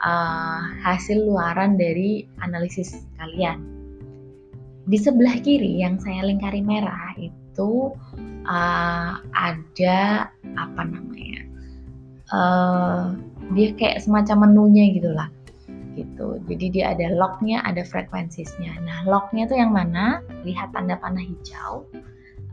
uh, 0.00 0.60
hasil 0.80 1.28
luaran 1.28 1.76
dari 1.76 2.24
analisis 2.40 3.04
kalian 3.20 3.77
di 4.88 4.96
sebelah 4.96 5.36
kiri 5.44 5.84
yang 5.84 6.00
saya 6.00 6.24
lingkari 6.24 6.64
merah 6.64 7.12
itu 7.20 7.92
uh, 8.48 9.20
ada 9.36 10.32
apa 10.56 10.82
namanya 10.88 11.44
uh, 12.32 13.12
dia 13.52 13.76
kayak 13.76 14.00
semacam 14.00 14.48
menunya 14.48 14.96
gitulah 14.96 15.28
gitu. 15.98 16.38
Jadi 16.46 16.78
dia 16.78 16.94
ada 16.94 17.10
lognya 17.10 17.58
ada 17.66 17.82
frekuensinya. 17.82 18.70
Nah 18.86 18.98
lognya 19.04 19.50
itu 19.50 19.58
yang 19.58 19.74
mana? 19.74 20.22
Lihat 20.46 20.70
tanda 20.70 20.94
panah 20.94 21.20
hijau. 21.20 21.84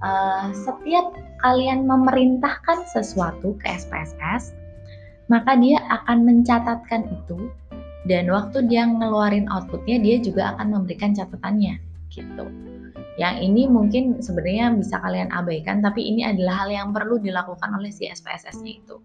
Uh, 0.03 0.51
setiap 0.51 1.15
kalian 1.39 1.87
memerintahkan 1.87 2.83
sesuatu 2.89 3.55
ke 3.63 3.69
SPSS 3.69 4.51
maka 5.31 5.57
dia 5.57 5.77
akan 5.89 6.25
mencatatkan 6.25 7.05
itu. 7.09 7.49
Dan 8.05 8.29
waktu 8.29 8.69
dia 8.69 8.85
ngeluarin 8.85 9.49
outputnya 9.49 9.97
dia 9.97 10.21
juga 10.21 10.53
akan 10.57 10.77
memberikan 10.77 11.13
catatannya 11.13 11.94
gitu. 12.15 12.45
Yang 13.19 13.35
ini 13.43 13.61
mungkin 13.67 14.19
sebenarnya 14.19 14.75
bisa 14.75 14.99
kalian 14.99 15.31
abaikan, 15.31 15.79
tapi 15.79 16.03
ini 16.03 16.23
adalah 16.23 16.63
hal 16.63 16.69
yang 16.71 16.87
perlu 16.91 17.19
dilakukan 17.19 17.71
oleh 17.75 17.91
si 17.91 18.07
SPSS-nya 18.07 18.73
itu. 18.79 18.99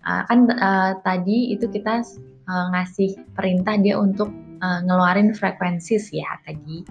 Uh, 0.00 0.24
kan 0.26 0.48
uh, 0.48 0.92
tadi 1.04 1.52
itu 1.52 1.68
kita 1.68 2.00
uh, 2.48 2.66
ngasih 2.72 3.20
perintah 3.36 3.76
dia 3.76 4.00
untuk 4.00 4.32
uh, 4.64 4.80
ngeluarin 4.82 5.36
frekuensi 5.36 6.00
ya 6.10 6.40
tadi. 6.42 6.82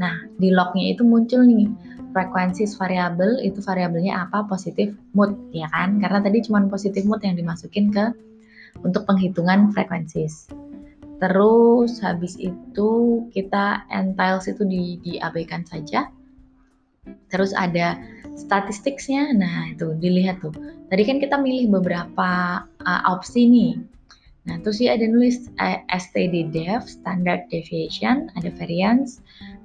Nah 0.00 0.26
di 0.40 0.48
lognya 0.50 0.96
itu 0.96 1.04
muncul 1.04 1.44
nih 1.44 1.68
frekuensi 2.16 2.64
variabel 2.80 3.44
itu 3.44 3.60
variabelnya 3.60 4.24
apa 4.24 4.48
positif 4.48 4.96
mood 5.12 5.36
ya 5.52 5.68
kan 5.68 6.00
karena 6.00 6.24
tadi 6.24 6.40
cuma 6.40 6.64
positif 6.72 7.04
mood 7.04 7.20
yang 7.20 7.36
dimasukin 7.36 7.92
ke 7.92 8.16
untuk 8.80 9.04
penghitungan 9.04 9.68
frekuensi. 9.74 10.24
Terus 11.18 11.98
habis 11.98 12.38
itu 12.38 12.90
kita 13.34 13.82
entiles 13.90 14.46
itu 14.46 14.62
di, 14.62 15.02
diabaikan 15.02 15.66
saja. 15.66 16.06
Terus 17.30 17.50
ada 17.56 17.98
statistiknya, 18.38 19.34
nah 19.34 19.66
itu 19.74 19.98
dilihat 19.98 20.38
tuh. 20.38 20.54
Tadi 20.88 21.02
kan 21.02 21.18
kita 21.18 21.36
milih 21.42 21.74
beberapa 21.74 22.62
uh, 22.62 23.02
opsi 23.10 23.50
nih. 23.50 23.74
Nah 24.48 24.56
terus 24.64 24.80
ya 24.80 24.94
ada 24.94 25.04
nulis 25.04 25.50
uh, 25.58 25.82
STD 25.90 26.54
def, 26.54 26.86
standard 26.86 27.44
deviation, 27.50 28.30
ada 28.38 28.48
variance, 28.54 29.20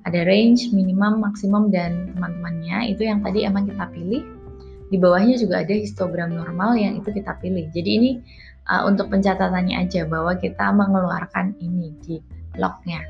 ada 0.09 0.25
range, 0.25 0.73
minimum, 0.73 1.21
maksimum 1.21 1.69
dan 1.69 2.11
teman-temannya. 2.17 2.91
Itu 2.91 3.05
yang 3.07 3.21
tadi 3.21 3.45
emang 3.45 3.69
kita 3.69 3.87
pilih. 3.93 4.25
Di 4.91 4.97
bawahnya 4.99 5.39
juga 5.39 5.61
ada 5.63 5.73
histogram 5.73 6.33
normal 6.33 6.75
yang 6.75 6.99
itu 6.99 7.13
kita 7.13 7.37
pilih. 7.39 7.69
Jadi 7.71 7.89
ini 7.93 8.11
uh, 8.69 8.83
untuk 8.87 9.11
pencatatannya 9.11 9.75
aja 9.87 10.07
bahwa 10.07 10.37
kita 10.37 10.71
mengeluarkan 10.71 11.55
ini 11.59 11.91
di 12.03 12.15
lognya. 12.59 13.01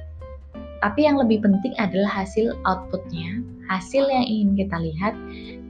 Tapi 0.84 1.08
yang 1.08 1.16
lebih 1.16 1.44
penting 1.44 1.72
adalah 1.80 2.12
hasil 2.24 2.60
outputnya, 2.68 3.40
hasil 3.72 4.04
yang 4.04 4.26
ingin 4.28 4.50
kita 4.60 4.78
lihat 4.80 5.14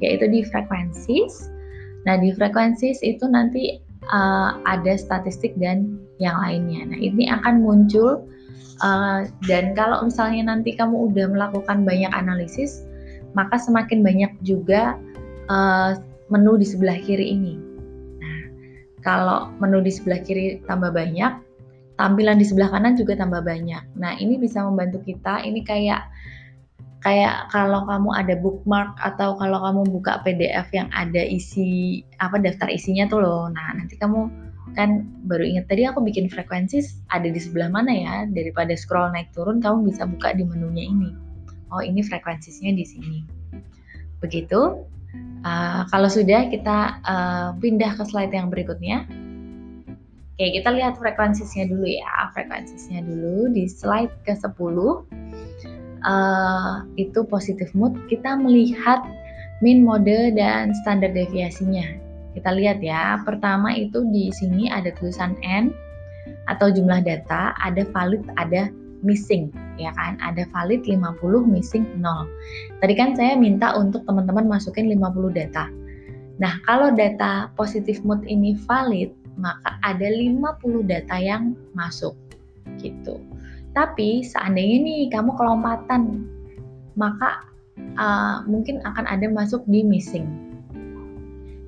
yaitu 0.02 0.26
di 0.26 0.42
frekuensi. 0.42 1.30
Nah 2.10 2.18
di 2.18 2.34
frekuensi 2.34 2.98
itu 3.06 3.26
nanti 3.30 3.78
uh, 4.10 4.58
ada 4.66 4.98
statistik 4.98 5.54
dan 5.62 6.02
yang 6.18 6.36
lainnya. 6.42 6.90
Nah 6.90 6.98
ini 6.98 7.30
akan 7.30 7.62
muncul 7.62 8.26
uh, 8.82 9.22
dan 9.46 9.78
kalau 9.78 10.02
misalnya 10.02 10.50
nanti 10.50 10.74
kamu 10.74 11.14
udah 11.14 11.30
melakukan 11.30 11.86
banyak 11.86 12.10
analisis, 12.10 12.82
maka 13.38 13.62
semakin 13.62 14.02
banyak 14.02 14.34
juga 14.42 14.98
uh, 15.54 15.94
menu 16.34 16.58
di 16.58 16.66
sebelah 16.66 16.98
kiri 17.06 17.38
ini 17.38 17.73
kalau 19.04 19.52
menu 19.60 19.84
di 19.84 19.92
sebelah 19.92 20.24
kiri 20.24 20.64
tambah 20.66 20.96
banyak, 20.96 21.32
tampilan 22.00 22.40
di 22.40 22.46
sebelah 22.48 22.72
kanan 22.74 22.98
juga 22.98 23.20
tambah 23.20 23.44
banyak. 23.44 23.84
Nah, 24.00 24.18
ini 24.18 24.40
bisa 24.40 24.64
membantu 24.66 25.04
kita. 25.04 25.44
Ini 25.44 25.62
kayak 25.62 26.02
kayak 27.04 27.52
kalau 27.52 27.84
kamu 27.84 28.10
ada 28.16 28.34
bookmark 28.40 28.96
atau 29.04 29.36
kalau 29.36 29.60
kamu 29.60 29.82
buka 29.92 30.24
PDF 30.24 30.72
yang 30.72 30.88
ada 30.96 31.20
isi 31.20 32.00
apa 32.24 32.40
daftar 32.40 32.72
isinya 32.72 33.06
tuh 33.12 33.20
loh. 33.22 33.52
Nah, 33.52 33.76
nanti 33.76 34.00
kamu 34.00 34.32
kan 34.74 35.06
baru 35.30 35.46
ingat 35.46 35.70
tadi 35.70 35.86
aku 35.86 36.02
bikin 36.02 36.32
frekuensi 36.32 36.82
ada 37.14 37.30
di 37.30 37.38
sebelah 37.38 37.70
mana 37.70 37.92
ya 37.94 38.16
daripada 38.26 38.74
scroll 38.74 39.14
naik 39.14 39.30
turun 39.36 39.62
kamu 39.62 39.92
bisa 39.92 40.08
buka 40.08 40.34
di 40.34 40.48
menunya 40.48 40.90
ini. 40.90 41.12
Oh, 41.70 41.84
ini 41.84 42.02
frekuensinya 42.02 42.72
di 42.74 42.86
sini. 42.88 43.20
Begitu. 44.24 44.88
Uh, 45.44 45.84
kalau 45.92 46.08
sudah 46.08 46.48
kita 46.48 46.98
uh, 47.04 47.52
pindah 47.60 47.94
ke 48.00 48.04
slide 48.08 48.32
yang 48.32 48.48
berikutnya. 48.48 49.06
Oke, 50.34 50.50
kita 50.58 50.74
lihat 50.74 50.98
frekuensinya 50.98 51.70
dulu 51.70 51.86
ya. 51.86 52.32
Frekuensinya 52.34 53.06
dulu 53.06 53.54
di 53.54 53.70
slide 53.70 54.14
ke-10. 54.26 54.78
Uh, 54.80 55.04
uh, 56.04 56.84
itu 57.00 57.24
positive 57.28 57.72
mood, 57.74 57.96
kita 58.12 58.36
melihat 58.38 59.02
mean 59.64 59.82
mode 59.84 60.36
dan 60.36 60.76
standar 60.84 61.12
deviasinya. 61.12 62.00
Kita 62.34 62.50
lihat 62.52 62.82
ya, 62.84 63.22
pertama 63.24 63.72
itu 63.78 64.04
di 64.10 64.34
sini 64.34 64.68
ada 64.68 64.92
tulisan 64.98 65.38
N 65.46 65.72
atau 66.52 66.72
jumlah 66.74 67.06
data, 67.06 67.56
ada 67.62 67.86
valid, 67.94 68.26
ada 68.36 68.68
missing, 69.04 69.52
ya 69.78 69.92
kan? 69.94 70.18
Ada 70.24 70.48
valid 70.50 70.88
50, 70.88 71.46
missing 71.46 71.86
0. 72.00 72.28
Tadi 72.80 72.94
kan 72.96 73.14
saya 73.14 73.38
minta 73.38 73.76
untuk 73.76 74.08
teman-teman 74.10 74.48
masukin 74.48 74.90
50 74.90 75.36
data. 75.36 75.70
Nah, 76.42 76.58
kalau 76.66 76.90
data 76.96 77.54
positive 77.54 78.02
mood 78.02 78.26
ini 78.26 78.58
valid, 78.66 79.14
maka 79.38 79.78
ada 79.86 80.08
50 80.10 80.88
data 80.88 81.16
yang 81.20 81.54
masuk 81.78 82.18
gitu. 82.82 83.22
Tapi 83.74 84.22
seandainya 84.22 84.78
nih 84.86 85.02
kamu 85.10 85.34
kelompatan, 85.34 86.30
maka 86.94 87.42
uh, 87.98 88.46
mungkin 88.46 88.82
akan 88.86 89.06
ada 89.10 89.26
masuk 89.30 89.66
di 89.66 89.82
missing. 89.82 90.30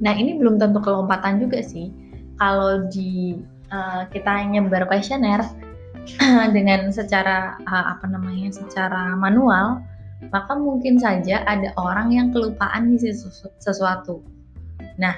Nah 0.04 0.14
ini 0.14 0.38
belum 0.38 0.62
tentu 0.62 0.82
kelompatan 0.84 1.42
juga 1.42 1.66
sih. 1.66 1.90
Kalau 2.38 2.86
di 2.92 3.40
uh, 3.74 4.06
kita 4.12 4.46
nyebar 4.54 4.86
kuesioner 4.86 5.42
dengan 6.56 6.90
secara 6.94 7.58
uh, 7.66 7.86
apa 7.98 8.06
namanya, 8.08 8.54
secara 8.54 9.18
manual, 9.18 9.82
maka 10.32 10.54
mungkin 10.56 10.98
saja 10.98 11.44
ada 11.46 11.76
orang 11.76 12.14
yang 12.16 12.28
kelupaan 12.32 12.94
ngisi 12.94 13.12
sesuatu. 13.60 14.24
Nah 14.96 15.16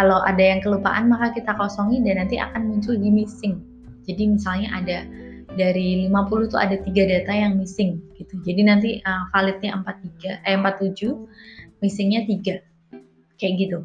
kalau 0.00 0.24
ada 0.24 0.40
yang 0.40 0.64
kelupaan 0.64 1.12
maka 1.12 1.30
kita 1.36 1.52
kosongi 1.54 2.02
dan 2.02 2.24
nanti 2.24 2.40
akan 2.40 2.66
muncul 2.66 2.96
di 2.96 3.12
missing. 3.12 3.60
Jadi 4.08 4.32
misalnya 4.36 4.68
ada 4.74 4.98
dari 5.54 6.08
50 6.08 6.50
tuh 6.50 6.60
ada 6.60 6.78
tiga 6.82 7.04
data 7.06 7.32
yang 7.34 7.58
missing 7.58 8.00
gitu. 8.16 8.38
Jadi 8.42 8.60
nanti 8.64 8.90
uh, 9.04 9.28
validnya 9.34 9.76
43 9.76 10.46
eh 10.46 10.56
47, 10.56 11.84
missingnya 11.84 12.24
3. 12.26 13.38
Kayak 13.38 13.52
gitu. 13.60 13.78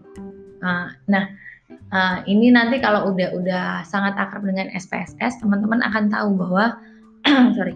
Uh, 0.63 0.87
nah, 1.11 1.29
uh, 1.71 2.17
ini 2.25 2.51
nanti 2.53 2.81
kalau 2.81 3.13
udah 3.13 3.33
udah 3.35 3.65
sangat 3.87 4.15
akrab 4.17 4.45
dengan 4.45 4.69
SPSS, 4.73 5.41
teman-teman 5.41 5.81
akan 5.85 6.09
tahu 6.11 6.29
bahwa 6.37 6.65
sorry, 7.57 7.75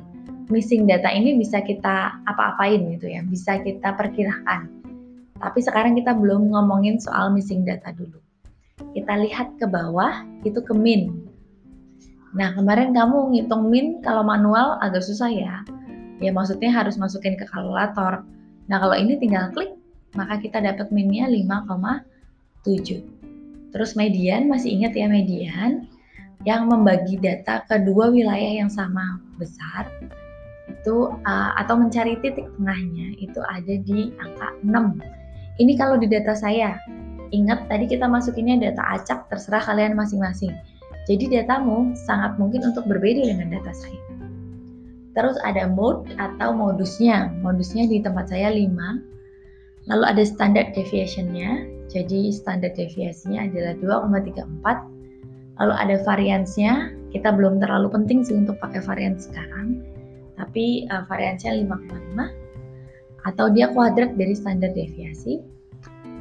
missing 0.50 0.86
data 0.86 1.10
ini 1.10 1.38
bisa 1.38 1.62
kita 1.62 2.20
apa-apain 2.30 2.84
gitu 2.98 3.10
ya, 3.10 3.22
bisa 3.26 3.58
kita 3.62 3.94
perkirakan. 3.98 4.70
Tapi 5.40 5.60
sekarang 5.64 5.96
kita 5.96 6.12
belum 6.14 6.52
ngomongin 6.52 7.00
soal 7.00 7.32
missing 7.32 7.64
data 7.64 7.96
dulu 7.96 8.20
kita 8.94 9.14
lihat 9.28 9.60
ke 9.60 9.66
bawah 9.68 10.24
itu 10.48 10.60
ke 10.64 10.74
min. 10.74 11.28
Nah 12.34 12.54
kemarin 12.54 12.94
kamu 12.94 13.34
ngitung 13.36 13.68
min 13.68 14.00
kalau 14.02 14.24
manual 14.24 14.78
agak 14.80 15.04
susah 15.04 15.30
ya. 15.30 15.66
Ya 16.20 16.32
maksudnya 16.36 16.72
harus 16.72 17.00
masukin 17.00 17.40
ke 17.40 17.48
kalkulator. 17.48 18.24
Nah 18.68 18.78
kalau 18.80 18.96
ini 18.96 19.16
tinggal 19.20 19.52
klik 19.52 19.76
maka 20.18 20.42
kita 20.42 20.60
dapat 20.62 20.90
minnya 20.90 21.30
5,7. 21.30 23.19
Terus 23.70 23.94
median 23.94 24.50
masih 24.50 24.74
ingat 24.76 24.98
ya 24.98 25.06
median 25.06 25.86
yang 26.48 26.72
membagi 26.72 27.20
data 27.20 27.62
ke 27.68 27.84
dua 27.84 28.10
wilayah 28.10 28.64
yang 28.64 28.72
sama 28.72 29.20
besar 29.36 29.92
itu 30.70 31.12
uh, 31.26 31.52
atau 31.60 31.76
mencari 31.76 32.16
titik 32.22 32.46
tengahnya 32.56 33.18
itu 33.20 33.42
ada 33.46 33.74
di 33.84 34.14
angka 34.22 34.54
6. 34.64 35.60
Ini 35.60 35.74
kalau 35.76 36.00
di 36.00 36.08
data 36.08 36.32
saya 36.38 36.80
Ingat 37.30 37.70
tadi 37.70 37.86
kita 37.86 38.10
masukinnya 38.10 38.58
data 38.58 38.82
acak, 38.98 39.30
terserah 39.30 39.62
kalian 39.62 39.94
masing-masing. 39.94 40.54
Jadi 41.06 41.30
datamu 41.30 41.94
sangat 41.94 42.38
mungkin 42.42 42.66
untuk 42.66 42.90
berbeda 42.90 43.22
dengan 43.22 43.54
data 43.54 43.74
saya. 43.74 44.02
Terus 45.14 45.38
ada 45.46 45.70
mode 45.70 46.10
atau 46.18 46.54
modusnya. 46.54 47.34
Modusnya 47.42 47.86
di 47.86 48.02
tempat 48.02 48.34
saya 48.34 48.50
5. 48.50 49.90
Lalu 49.90 50.04
ada 50.06 50.24
standard 50.26 50.74
deviationnya. 50.74 51.66
Jadi 51.90 52.30
standar 52.30 52.72
deviasinya 52.78 53.50
adalah 53.50 54.06
2,34. 54.06 55.60
Lalu 55.60 55.74
ada 55.76 55.96
variansnya. 56.06 56.94
Kita 57.10 57.34
belum 57.34 57.58
terlalu 57.58 57.90
penting 57.90 58.22
sih 58.22 58.38
untuk 58.38 58.62
pakai 58.62 58.86
varian 58.86 59.18
sekarang. 59.18 59.82
Tapi 60.38 60.86
uh, 60.94 61.04
variansnya 61.10 61.58
5,5 61.66 63.28
atau 63.28 63.52
dia 63.52 63.68
kuadrat 63.76 64.16
dari 64.16 64.32
standar 64.32 64.72
deviasi 64.72 65.44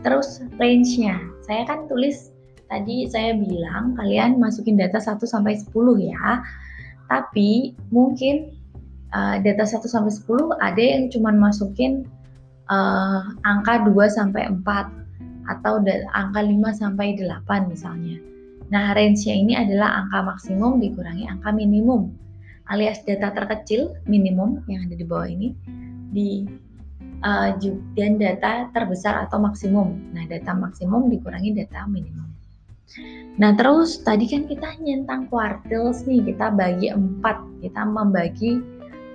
Terus 0.07 0.43
range-nya, 0.59 1.19
saya 1.43 1.67
kan 1.67 1.91
tulis 1.91 2.31
tadi 2.69 3.09
saya 3.09 3.35
bilang 3.35 3.97
kalian 3.99 4.39
masukin 4.39 4.79
data 4.79 5.03
1 5.03 5.19
sampai 5.27 5.59
10 5.59 5.75
ya. 5.99 6.45
Tapi 7.09 7.75
mungkin 7.91 8.53
uh, 9.11 9.41
data 9.43 9.65
1 9.67 9.83
sampai 9.89 10.13
10 10.13 10.55
ada 10.63 10.83
yang 10.83 11.11
cuma 11.11 11.35
masukin 11.35 12.07
uh, 12.71 13.27
angka 13.43 13.83
2 13.89 13.91
sampai 14.13 14.47
4 14.47 15.08
atau 15.49 15.81
angka 16.13 16.41
5 16.45 16.81
sampai 16.81 17.17
8 17.17 17.73
misalnya. 17.73 18.21
Nah, 18.69 18.93
range-nya 18.93 19.35
ini 19.35 19.53
adalah 19.57 20.05
angka 20.05 20.21
maksimum 20.29 20.77
dikurangi 20.77 21.25
angka 21.25 21.51
minimum 21.57 22.13
alias 22.69 23.01
data 23.05 23.33
terkecil 23.33 23.97
minimum 24.05 24.61
yang 24.69 24.85
ada 24.89 24.97
di 24.97 25.05
bawah 25.05 25.29
ini 25.29 25.57
di 26.13 26.45
uh, 27.25 27.57
dan 27.97 28.21
data 28.21 28.69
terbesar 28.73 29.29
atau 29.29 29.41
maksimum. 29.41 29.97
Nah, 30.13 30.29
data 30.29 30.53
maksimum 30.53 31.09
dikurangi 31.09 31.57
data 31.57 31.89
minimum. 31.89 32.29
Nah, 33.37 33.53
terus 33.53 34.01
tadi 34.01 34.25
kan 34.25 34.49
kita 34.49 34.81
nyentang 34.81 35.29
quartiles 35.29 36.09
nih, 36.09 36.25
kita 36.25 36.49
bagi 36.57 36.89
empat, 36.89 37.37
kita 37.61 37.85
membagi 37.85 38.61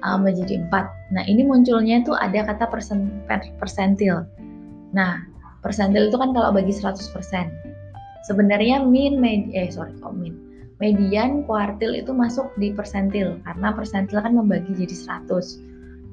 uh, 0.05 0.17
menjadi 0.17 0.61
empat. 0.65 0.85
Nah, 1.13 1.25
ini 1.25 1.41
munculnya 1.41 2.05
itu 2.05 2.13
ada 2.13 2.45
kata 2.45 2.69
persen, 2.69 3.09
persentil. 3.57 4.25
Nah, 4.93 5.25
persentil 5.63 6.12
itu 6.12 6.17
kan 6.19 6.36
kalau 6.36 6.52
bagi 6.52 6.76
100%. 6.76 6.99
Sebenarnya 8.28 8.84
min, 8.84 9.19
med, 9.19 9.52
eh 9.56 9.71
sorry 9.71 9.95
kok 9.99 10.13
min. 10.15 10.36
Median, 10.84 11.47
kuartil 11.47 11.95
itu 11.95 12.12
masuk 12.12 12.52
di 12.60 12.76
persentil 12.76 13.39
karena 13.47 13.71
persentil 13.71 14.19
kan 14.19 14.36
membagi 14.36 14.76
jadi 14.76 15.23
100. 15.23 15.63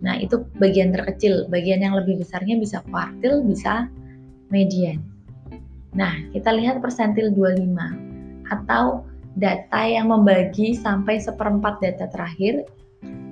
Nah, 0.01 0.17
itu 0.23 0.47
bagian 0.63 0.95
terkecil. 0.95 1.51
Bagian 1.51 1.83
yang 1.83 1.99
lebih 1.99 2.23
besarnya 2.23 2.57
bisa 2.57 2.81
kuartil, 2.89 3.43
bisa 3.45 3.91
median. 4.55 5.03
Nah, 5.91 6.15
kita 6.31 6.55
lihat 6.55 6.79
persentil 6.79 7.35
25 7.35 8.47
atau 8.47 9.03
data 9.39 9.81
yang 9.87 10.11
membagi 10.11 10.75
sampai 10.75 11.19
seperempat 11.23 11.79
data 11.83 12.11
terakhir 12.11 12.67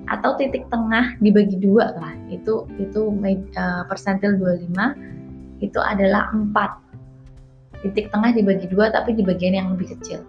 atau 0.09 0.33
titik 0.35 0.65
tengah 0.67 1.15
dibagi 1.23 1.59
dua 1.59 1.95
lah. 1.95 2.13
Itu 2.27 2.67
itu 2.79 3.11
uh, 3.13 3.83
persentil 3.87 4.35
25 4.39 5.18
itu 5.59 5.79
adalah 5.79 6.31
4. 6.33 7.83
Titik 7.83 8.11
tengah 8.11 8.35
dibagi 8.35 8.67
dua 8.67 8.91
tapi 8.91 9.15
di 9.15 9.23
bagian 9.23 9.55
yang 9.55 9.67
lebih 9.75 9.95
kecil. 9.95 10.23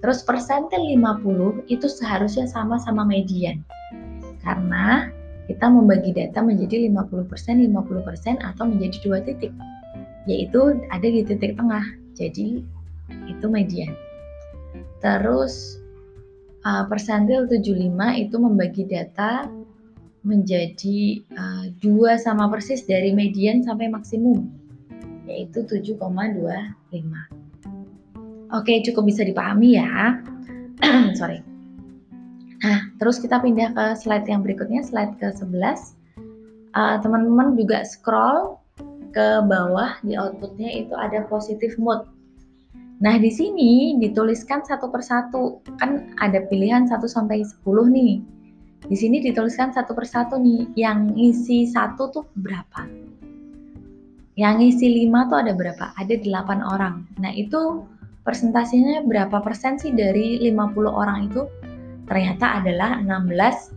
Terus 0.00 0.24
persentil 0.24 0.80
50 0.80 1.68
itu 1.68 1.86
seharusnya 1.86 2.48
sama 2.48 2.80
sama 2.80 3.04
median. 3.04 3.62
Karena 4.40 5.12
kita 5.46 5.68
membagi 5.68 6.14
data 6.16 6.40
menjadi 6.40 6.88
50%, 6.88 7.26
50% 7.30 8.40
atau 8.40 8.64
menjadi 8.64 8.96
dua 9.02 9.18
titik, 9.20 9.52
yaitu 10.24 10.80
ada 10.88 11.04
di 11.04 11.20
titik 11.22 11.54
tengah. 11.54 11.84
Jadi 12.16 12.64
itu 13.28 13.46
median. 13.46 13.92
Terus 15.04 15.80
uh, 16.64 16.86
persentil 16.88 17.48
75 17.50 17.92
itu 18.20 18.36
membagi 18.36 18.84
data 18.88 19.48
menjadi 20.20 21.24
uh, 21.32 21.64
dua 21.80 22.20
sama 22.20 22.48
persis 22.52 22.84
dari 22.84 23.16
median 23.16 23.64
sampai 23.64 23.88
maksimum, 23.88 24.52
yaitu 25.30 25.62
7,25. 25.62 26.58
Oke, 28.50 28.82
cukup 28.82 29.06
bisa 29.06 29.22
dipahami 29.22 29.78
ya. 29.78 30.18
Sorry. 31.20 31.38
Nah, 32.60 32.92
terus 32.98 33.22
kita 33.22 33.38
pindah 33.38 33.72
ke 33.72 33.84
slide 33.94 34.26
yang 34.26 34.42
berikutnya, 34.42 34.82
slide 34.82 35.14
ke-11. 35.22 35.94
Uh, 36.74 36.98
teman-teman 37.02 37.54
juga 37.54 37.86
scroll 37.86 38.58
ke 39.10 39.42
bawah 39.46 39.98
di 40.06 40.14
outputnya 40.14 40.70
itu 40.70 40.94
ada 40.94 41.26
positive 41.26 41.74
mood. 41.78 42.06
Nah, 43.00 43.16
di 43.16 43.32
sini 43.32 43.96
dituliskan 43.96 44.60
satu 44.60 44.92
persatu. 44.92 45.64
Kan 45.80 46.12
ada 46.20 46.44
pilihan 46.52 46.84
1 46.84 47.00
sampai 47.08 47.40
10 47.40 47.64
nih. 47.88 48.20
Di 48.84 48.96
sini 48.96 49.24
dituliskan 49.24 49.72
satu 49.72 49.96
persatu 49.96 50.36
nih. 50.36 50.68
Yang 50.76 51.00
isi 51.16 51.58
satu 51.64 52.12
tuh 52.12 52.28
berapa? 52.36 52.84
Yang 54.40 54.80
isi 54.80 55.04
5 55.04 55.28
tuh 55.28 55.38
ada 55.44 55.52
berapa? 55.52 55.92
Ada 56.00 56.16
8 56.16 56.64
orang. 56.64 57.04
Nah, 57.20 57.28
itu 57.36 57.84
persentasenya 58.24 59.04
berapa 59.04 59.44
persen 59.44 59.76
sih 59.76 59.92
dari 59.92 60.40
50 60.40 60.88
orang 60.88 61.28
itu? 61.28 61.44
ternyata 62.10 62.58
adalah 62.58 62.98
16%. 63.06 63.70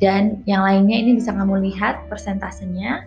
Dan 0.00 0.40
yang 0.48 0.64
lainnya 0.64 0.96
ini 0.96 1.20
bisa 1.20 1.36
kamu 1.36 1.60
lihat 1.68 2.08
persentasenya. 2.08 3.04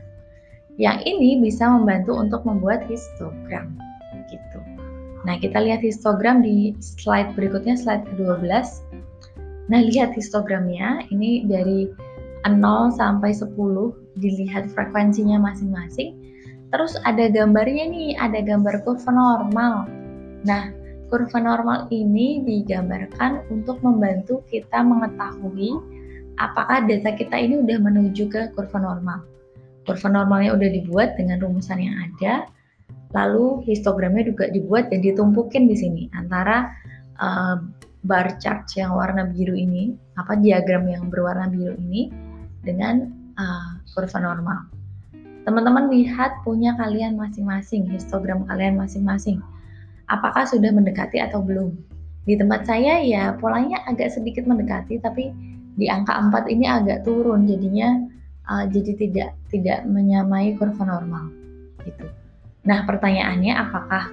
Yang 0.78 0.97
ini 1.10 1.41
bisa 1.41 1.65
membantu 1.65 2.13
untuk 2.13 2.45
membuat 2.45 2.86
histogram 2.86 3.73
gitu. 4.30 4.62
Nah, 5.26 5.41
kita 5.41 5.58
lihat 5.58 5.82
histogram 5.82 6.45
di 6.45 6.78
slide 6.78 7.34
berikutnya, 7.34 7.73
slide 7.73 8.06
ke-12. 8.13 8.45
Nah, 9.73 9.80
lihat 9.82 10.13
histogramnya. 10.13 11.10
Ini 11.10 11.49
dari 11.49 11.89
0 12.43 12.91
sampai 12.91 13.32
10 13.32 13.56
dilihat 14.19 14.67
frekuensinya 14.75 15.39
masing-masing. 15.39 16.19
Terus 16.73 16.97
ada 17.08 17.29
gambarnya 17.29 17.86
nih, 17.88 18.17
ada 18.17 18.41
gambar 18.43 18.84
kurva 18.84 19.12
normal. 19.13 19.88
Nah, 20.43 20.73
kurva 21.08 21.39
normal 21.39 21.88
ini 21.93 22.41
digambarkan 22.43 23.47
untuk 23.53 23.79
membantu 23.86 24.41
kita 24.49 24.82
mengetahui 24.82 25.77
apakah 26.41 26.84
data 26.89 27.13
kita 27.13 27.38
ini 27.38 27.62
udah 27.62 27.77
menuju 27.77 28.27
ke 28.27 28.51
kurva 28.58 28.82
normal. 28.82 29.21
Kurva 29.86 30.10
normalnya 30.10 30.58
udah 30.58 30.69
dibuat 30.73 31.15
dengan 31.15 31.38
rumusan 31.39 31.79
yang 31.79 31.95
ada, 32.10 32.49
lalu 33.13 33.62
histogramnya 33.69 34.34
juga 34.34 34.49
dibuat 34.49 34.89
dan 34.89 35.06
ditumpukin 35.06 35.69
di 35.69 35.75
sini 35.77 36.03
antara 36.17 36.73
uh, 37.21 37.62
bar 38.03 38.36
chart 38.41 38.65
yang 38.73 38.97
warna 38.97 39.29
biru 39.29 39.53
ini, 39.53 39.93
apa 40.17 40.36
diagram 40.41 40.89
yang 40.89 41.08
berwarna 41.13 41.47
biru 41.47 41.77
ini 41.77 42.33
dengan 42.63 43.12
uh, 43.38 43.78
kurva 43.91 44.19
normal. 44.19 44.60
Teman-teman 45.43 45.91
lihat 45.91 46.39
punya 46.47 46.71
kalian 46.80 47.19
masing-masing, 47.19 47.84
histogram 47.91 48.47
kalian 48.47 48.80
masing-masing. 48.80 49.43
Apakah 50.08 50.47
sudah 50.47 50.71
mendekati 50.71 51.19
atau 51.19 51.43
belum? 51.43 51.76
Di 52.23 52.39
tempat 52.39 52.63
saya 52.63 53.04
ya 53.04 53.36
polanya 53.36 53.84
agak 53.84 54.15
sedikit 54.15 54.47
mendekati 54.47 54.95
tapi 55.04 55.36
di 55.76 55.91
angka 55.91 56.15
4 56.15 56.47
ini 56.47 56.65
agak 56.71 57.04
turun 57.04 57.43
jadinya 57.43 58.08
uh, 58.47 58.63
jadi 58.71 58.95
tidak 58.95 59.30
tidak 59.52 59.84
menyamai 59.84 60.56
kurva 60.56 60.88
normal 60.88 61.28
gitu. 61.84 62.08
Nah, 62.63 62.88
pertanyaannya 62.88 63.52
apakah 63.52 64.08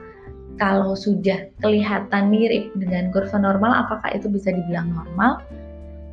kalau 0.58 0.98
sudah 0.98 1.48
kelihatan 1.62 2.28
mirip 2.28 2.74
dengan 2.76 3.14
kurva 3.14 3.38
normal, 3.38 3.86
apakah 3.86 4.10
itu 4.12 4.26
bisa 4.26 4.50
dibilang 4.50 4.90
normal? 4.90 5.40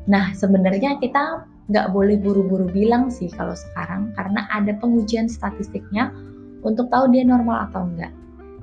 Nah, 0.08 0.32
sebenarnya 0.32 0.96
kita 1.02 1.44
nggak 1.68 1.92
boleh 1.92 2.16
buru-buru 2.16 2.68
bilang 2.72 3.12
sih 3.12 3.28
kalau 3.28 3.52
sekarang, 3.52 4.12
karena 4.16 4.48
ada 4.48 4.72
pengujian 4.80 5.28
statistiknya 5.28 6.08
untuk 6.64 6.88
tahu 6.88 7.12
dia 7.12 7.22
normal 7.28 7.68
atau 7.68 7.84
enggak. 7.84 8.12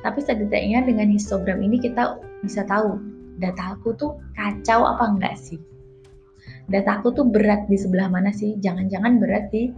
Tapi 0.01 0.19
setidaknya 0.21 0.85
dengan 0.85 1.09
histogram 1.09 1.61
ini 1.61 1.77
kita 1.81 2.17
bisa 2.41 2.65
tahu 2.65 2.97
data 3.37 3.77
aku 3.77 3.93
tuh 3.97 4.17
kacau 4.33 4.85
apa 4.85 5.05
enggak 5.17 5.35
sih. 5.37 5.61
Data 6.65 6.97
aku 6.97 7.13
tuh 7.13 7.25
berat 7.29 7.69
di 7.69 7.77
sebelah 7.77 8.09
mana 8.09 8.33
sih? 8.33 8.57
Jangan-jangan 8.57 9.21
berat 9.21 9.53
di 9.53 9.69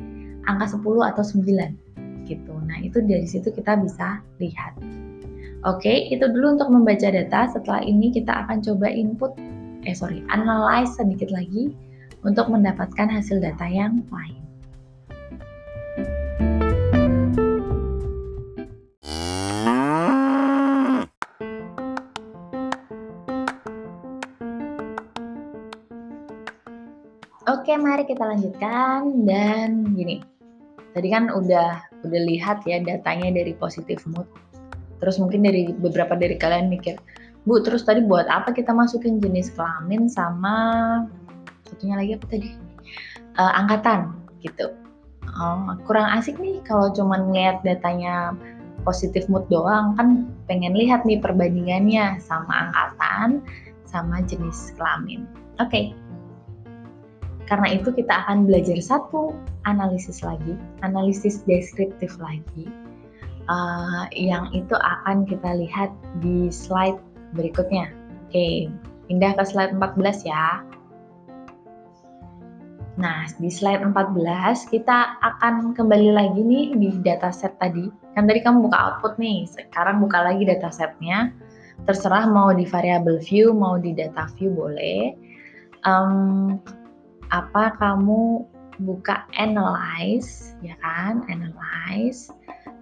angka 0.48 0.80
10 0.80 1.04
atau 1.04 1.24
9 1.24 2.28
gitu. 2.28 2.54
Nah, 2.64 2.80
itu 2.84 3.04
dari 3.04 3.28
situ 3.28 3.52
kita 3.52 3.80
bisa 3.80 4.24
lihat. 4.40 4.76
Oke, 5.68 6.12
itu 6.12 6.24
dulu 6.28 6.60
untuk 6.60 6.72
membaca 6.72 7.08
data. 7.12 7.52
Setelah 7.52 7.84
ini 7.84 8.12
kita 8.12 8.48
akan 8.48 8.64
coba 8.64 8.88
input, 8.88 9.36
eh 9.84 9.96
sorry, 9.96 10.24
analyze 10.32 10.96
sedikit 10.96 11.32
lagi 11.32 11.76
untuk 12.24 12.50
mendapatkan 12.50 13.10
hasil 13.10 13.42
data 13.42 13.66
yang 13.70 14.02
lain. 14.10 14.42
Oke, 27.48 27.76
mari 27.76 28.08
kita 28.08 28.24
lanjutkan 28.24 29.28
dan 29.28 29.92
gini. 29.92 30.24
Tadi 30.96 31.08
kan 31.12 31.30
udah 31.30 31.84
udah 32.08 32.22
lihat 32.26 32.64
ya 32.64 32.80
datanya 32.80 33.30
dari 33.30 33.54
positive 33.54 34.02
mood 34.08 34.28
Terus 34.98 35.16
mungkin 35.22 35.46
dari 35.46 35.70
beberapa 35.78 36.18
dari 36.18 36.36
kalian 36.38 36.74
mikir, 36.74 36.98
Bu, 37.46 37.62
terus 37.62 37.86
tadi 37.86 38.04
buat 38.04 38.26
apa 38.28 38.52
kita 38.52 38.74
masukin 38.74 39.22
jenis 39.22 39.54
kelamin 39.54 40.10
sama 40.10 41.06
satunya 41.68 41.96
lagi 42.00 42.12
apa 42.16 42.26
tadi? 42.32 42.50
Uh, 43.38 43.54
angkatan 43.54 44.16
gitu. 44.42 44.74
Oh, 45.38 45.76
kurang 45.86 46.10
asik 46.18 46.40
nih 46.42 46.64
kalau 46.66 46.90
cuman 46.96 47.30
ngeliat 47.30 47.62
datanya 47.62 48.34
positif 48.82 49.28
mood 49.28 49.46
doang 49.52 49.94
kan 50.00 50.32
pengen 50.48 50.74
lihat 50.74 51.04
nih 51.04 51.20
perbandingannya 51.20 52.18
sama 52.24 52.72
angkatan 52.72 53.44
sama 53.86 54.24
jenis 54.26 54.74
kelamin. 54.80 55.28
Oke. 55.62 55.70
Okay. 55.70 55.86
Karena 57.48 57.80
itu 57.80 57.96
kita 57.96 58.28
akan 58.28 58.44
belajar 58.44 58.76
satu 58.84 59.32
analisis 59.64 60.20
lagi, 60.20 60.56
analisis 60.84 61.48
deskriptif 61.48 62.20
lagi 62.20 62.68
uh, 63.48 64.06
yang 64.14 64.52
itu 64.52 64.76
akan 64.76 65.24
kita 65.26 65.56
lihat 65.58 65.92
di 66.20 66.52
slide 66.52 67.00
berikutnya. 67.36 67.92
Oke, 68.28 68.68
pindah 69.08 69.36
ke 69.40 69.44
slide 69.48 69.74
14 69.76 70.28
ya. 70.28 70.64
Nah, 72.98 73.30
di 73.38 73.50
slide 73.54 73.86
14 73.86 74.74
kita 74.74 75.22
akan 75.22 75.78
kembali 75.78 76.18
lagi 76.18 76.42
nih 76.42 76.66
di 76.74 76.90
dataset 77.06 77.54
tadi. 77.62 77.94
Kan 78.18 78.26
tadi 78.26 78.42
kamu 78.42 78.66
buka 78.66 78.78
output 78.78 79.22
nih, 79.22 79.46
sekarang 79.46 80.02
buka 80.02 80.26
lagi 80.26 80.50
datasetnya. 80.50 81.30
Terserah 81.86 82.26
mau 82.26 82.50
di 82.50 82.66
variable 82.66 83.22
view, 83.22 83.54
mau 83.54 83.78
di 83.78 83.94
data 83.94 84.26
view 84.34 84.50
boleh. 84.50 85.14
Um, 85.86 86.58
apa 87.30 87.78
kamu 87.78 88.42
buka 88.82 89.30
analyze, 89.38 90.58
ya 90.66 90.74
kan? 90.82 91.22
Analyze 91.30 92.34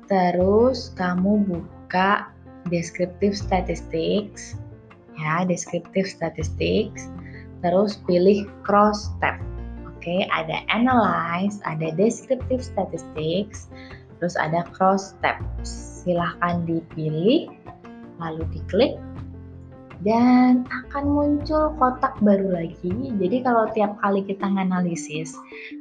Terus 0.05 0.93
kamu 0.93 1.49
buka 1.49 2.29
descriptive 2.69 3.33
statistics, 3.33 4.53
ya, 5.17 5.41
descriptive 5.45 6.05
statistics. 6.05 7.09
Terus 7.65 7.97
pilih 8.05 8.45
cross 8.61 9.09
tab. 9.17 9.41
Oke, 10.05 10.21
ada 10.29 10.61
analyze, 10.69 11.57
ada 11.65 11.89
descriptive 11.97 12.61
statistics, 12.61 13.73
terus 14.21 14.37
ada 14.37 14.61
cross 14.69 15.17
tab. 15.25 15.41
Silahkan 15.65 16.61
dipilih, 16.69 17.49
lalu 18.21 18.45
diklik 18.53 19.01
dan 20.05 20.61
akan 20.69 21.09
muncul 21.09 21.73
kotak 21.81 22.13
baru 22.21 22.53
lagi. 22.53 23.17
Jadi 23.17 23.41
kalau 23.41 23.65
tiap 23.73 23.97
kali 23.97 24.21
kita 24.29 24.45
nganalisis, 24.45 25.33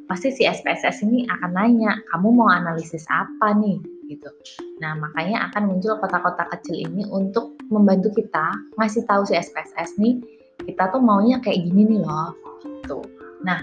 pasti 0.09 0.33
si 0.33 0.49
SPSS 0.49 1.05
ini 1.05 1.29
akan 1.29 1.53
nanya, 1.53 1.93
kamu 2.09 2.33
mau 2.33 2.49
analisis 2.49 3.05
apa 3.13 3.53
nih? 3.61 3.77
gitu. 4.09 4.33
Nah, 4.81 4.97
makanya 4.97 5.53
akan 5.53 5.69
muncul 5.69 6.01
kotak-kotak 6.01 6.49
kecil 6.57 6.81
ini 6.81 7.05
untuk 7.13 7.61
membantu 7.69 8.09
kita 8.17 8.57
ngasih 8.81 9.05
tahu 9.05 9.29
si 9.29 9.37
SPSS 9.37 10.01
nih, 10.01 10.17
kita 10.65 10.89
tuh 10.97 11.05
maunya 11.05 11.45
kayak 11.45 11.61
gini 11.69 11.93
nih 11.93 12.01
loh, 12.01 12.33
gitu. 12.65 13.05
Nah, 13.45 13.61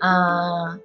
uh, 0.00 0.76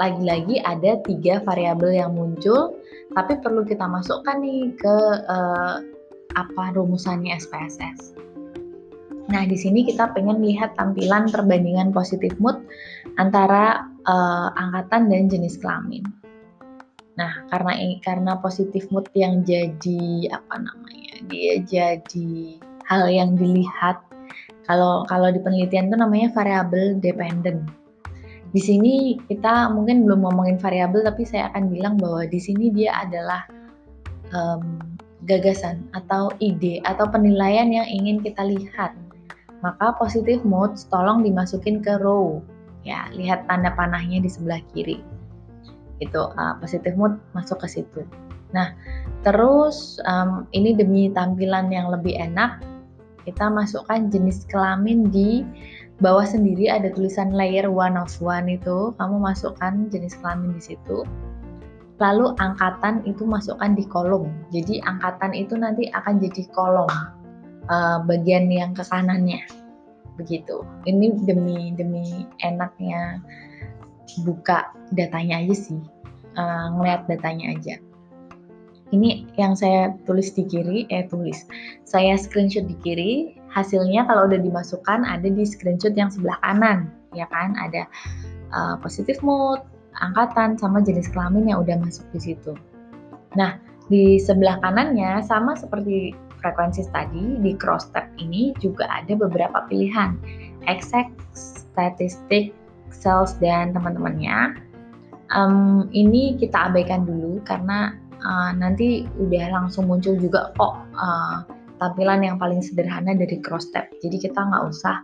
lagi-lagi 0.00 0.62
ada 0.64 0.96
tiga 1.04 1.44
variabel 1.44 1.92
yang 1.92 2.16
muncul, 2.16 2.78
tapi 3.12 3.36
perlu 3.42 3.66
kita 3.66 3.84
masukkan 3.84 4.40
nih 4.40 4.72
ke 4.78 4.96
uh, 5.28 5.84
apa 6.38 6.64
rumusannya 6.72 7.36
SPSS. 7.36 8.14
Nah, 9.30 9.46
di 9.46 9.54
sini 9.54 9.86
kita 9.86 10.10
pengen 10.10 10.42
lihat 10.42 10.74
tampilan 10.74 11.30
perbandingan 11.30 11.94
positif 11.94 12.34
mood 12.42 12.58
antara 13.14 13.86
uh, 14.08 14.50
angkatan 14.58 15.06
dan 15.06 15.30
jenis 15.30 15.54
kelamin. 15.62 16.02
Nah, 17.14 17.46
karena 17.52 17.78
karena 18.02 18.32
positif 18.42 18.90
mood 18.90 19.06
yang 19.14 19.46
jadi 19.46 20.34
apa 20.34 20.54
namanya? 20.58 21.14
Dia 21.30 21.62
jadi 21.62 22.58
hal 22.90 23.06
yang 23.06 23.38
dilihat. 23.38 24.02
Kalau 24.66 25.06
kalau 25.06 25.30
di 25.30 25.38
penelitian 25.38 25.90
itu 25.90 25.96
namanya 25.98 26.28
variabel 26.34 26.98
dependent. 26.98 27.70
Di 28.50 28.60
sini 28.60 29.14
kita 29.30 29.70
mungkin 29.70 30.02
belum 30.02 30.26
ngomongin 30.26 30.58
variabel 30.58 31.06
tapi 31.06 31.22
saya 31.22 31.54
akan 31.54 31.70
bilang 31.70 31.94
bahwa 31.98 32.26
di 32.26 32.40
sini 32.42 32.74
dia 32.74 32.90
adalah 32.98 33.46
um, 34.34 34.82
gagasan 35.28 35.86
atau 35.94 36.34
ide 36.42 36.82
atau 36.82 37.06
penilaian 37.06 37.70
yang 37.70 37.86
ingin 37.86 38.18
kita 38.22 38.42
lihat. 38.42 38.96
Maka 39.60 39.92
positif 40.00 40.40
mood 40.42 40.74
tolong 40.88 41.20
dimasukin 41.22 41.84
ke 41.84 42.00
row. 42.00 42.40
Ya, 42.80 43.12
lihat 43.12 43.44
tanda 43.44 43.76
panahnya 43.76 44.24
di 44.24 44.30
sebelah 44.32 44.64
kiri 44.72 45.04
itu 46.00 46.16
uh, 46.16 46.56
positive 46.58 46.96
mood 46.96 47.20
masuk 47.36 47.60
ke 47.62 47.68
situ. 47.68 48.02
Nah, 48.50 48.74
terus 49.22 50.00
um, 50.08 50.48
ini 50.50 50.74
demi 50.74 51.12
tampilan 51.12 51.70
yang 51.70 51.92
lebih 51.92 52.16
enak, 52.18 52.58
kita 53.22 53.46
masukkan 53.46 54.10
jenis 54.10 54.48
kelamin 54.50 55.06
di 55.12 55.44
bawah 56.00 56.24
sendiri 56.24 56.72
ada 56.72 56.88
tulisan 56.92 57.36
layer 57.36 57.68
one 57.68 57.96
of 57.96 58.10
one 58.24 58.48
itu, 58.48 58.92
kamu 58.96 59.16
masukkan 59.20 59.88
jenis 59.92 60.16
kelamin 60.18 60.56
di 60.56 60.72
situ. 60.72 61.04
Lalu 62.00 62.32
angkatan 62.40 63.04
itu 63.04 63.28
masukkan 63.28 63.76
di 63.76 63.84
kolom. 63.84 64.32
Jadi 64.48 64.80
angkatan 64.88 65.36
itu 65.36 65.52
nanti 65.60 65.92
akan 65.92 66.16
jadi 66.16 66.48
kolom 66.56 66.88
uh, 67.68 68.00
bagian 68.08 68.48
yang 68.48 68.72
ke 68.72 68.80
kanannya. 68.88 69.44
Begitu. 70.16 70.64
Ini 70.88 71.20
demi 71.28 71.76
demi 71.76 72.24
enaknya 72.40 73.20
buka 74.24 74.72
datanya 74.96 75.44
aja 75.44 75.54
sih, 75.54 75.80
uh, 76.40 76.72
ngeliat 76.72 77.04
datanya 77.06 77.52
aja. 77.52 77.76
Ini 78.90 79.30
yang 79.38 79.54
saya 79.54 79.94
tulis 80.02 80.34
di 80.34 80.42
kiri, 80.50 80.88
eh 80.90 81.06
tulis, 81.06 81.46
saya 81.86 82.18
screenshot 82.18 82.66
di 82.66 82.74
kiri, 82.82 83.38
hasilnya 83.50 84.06
kalau 84.06 84.30
udah 84.30 84.38
dimasukkan 84.38 85.02
ada 85.02 85.26
di 85.26 85.42
screenshot 85.42 85.94
yang 85.98 86.08
sebelah 86.08 86.38
kanan, 86.42 86.90
ya 87.12 87.26
kan? 87.28 87.58
Ada 87.58 87.86
uh, 88.54 88.74
positif 88.78 89.18
mood, 89.20 89.60
angkatan, 89.98 90.54
sama 90.56 90.80
jenis 90.80 91.10
kelamin 91.10 91.50
yang 91.50 91.62
udah 91.62 91.76
masuk 91.82 92.06
di 92.14 92.32
situ. 92.32 92.54
Nah, 93.34 93.58
di 93.90 94.22
sebelah 94.22 94.62
kanannya 94.62 95.22
sama 95.26 95.58
seperti 95.58 96.14
frekuensi 96.40 96.86
tadi, 96.94 97.36
di 97.42 97.52
cross 97.58 97.90
tab 97.92 98.06
ini 98.16 98.54
juga 98.62 98.86
ada 98.88 99.12
beberapa 99.18 99.66
pilihan. 99.66 100.16
Exact, 100.70 101.12
statistik, 101.34 102.54
sales, 102.88 103.36
dan 103.42 103.74
teman-temannya. 103.74 104.56
Um, 105.30 105.86
ini 105.94 106.34
kita 106.38 106.70
abaikan 106.70 107.06
dulu 107.06 107.38
karena 107.46 107.94
uh, 108.18 108.50
nanti 108.54 109.06
udah 109.14 109.62
langsung 109.62 109.86
muncul 109.86 110.18
juga 110.18 110.50
kok 110.58 110.74
uh, 110.98 111.46
tampilan 111.80 112.20
yang 112.20 112.36
paling 112.36 112.60
sederhana 112.60 113.16
dari 113.16 113.40
cross 113.40 113.72
tab. 113.72 113.88
Jadi 114.04 114.28
kita 114.28 114.36
nggak 114.36 114.62
usah 114.68 115.00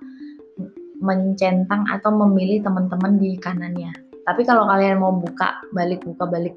mencentang 1.00 1.88
atau 1.88 2.12
memilih 2.12 2.62
teman-teman 2.64 3.16
di 3.16 3.36
kanannya. 3.40 3.92
Tapi 4.28 4.42
kalau 4.44 4.68
kalian 4.68 5.00
mau 5.00 5.16
buka 5.16 5.60
balik 5.72 6.04
buka 6.04 6.28
balik 6.28 6.56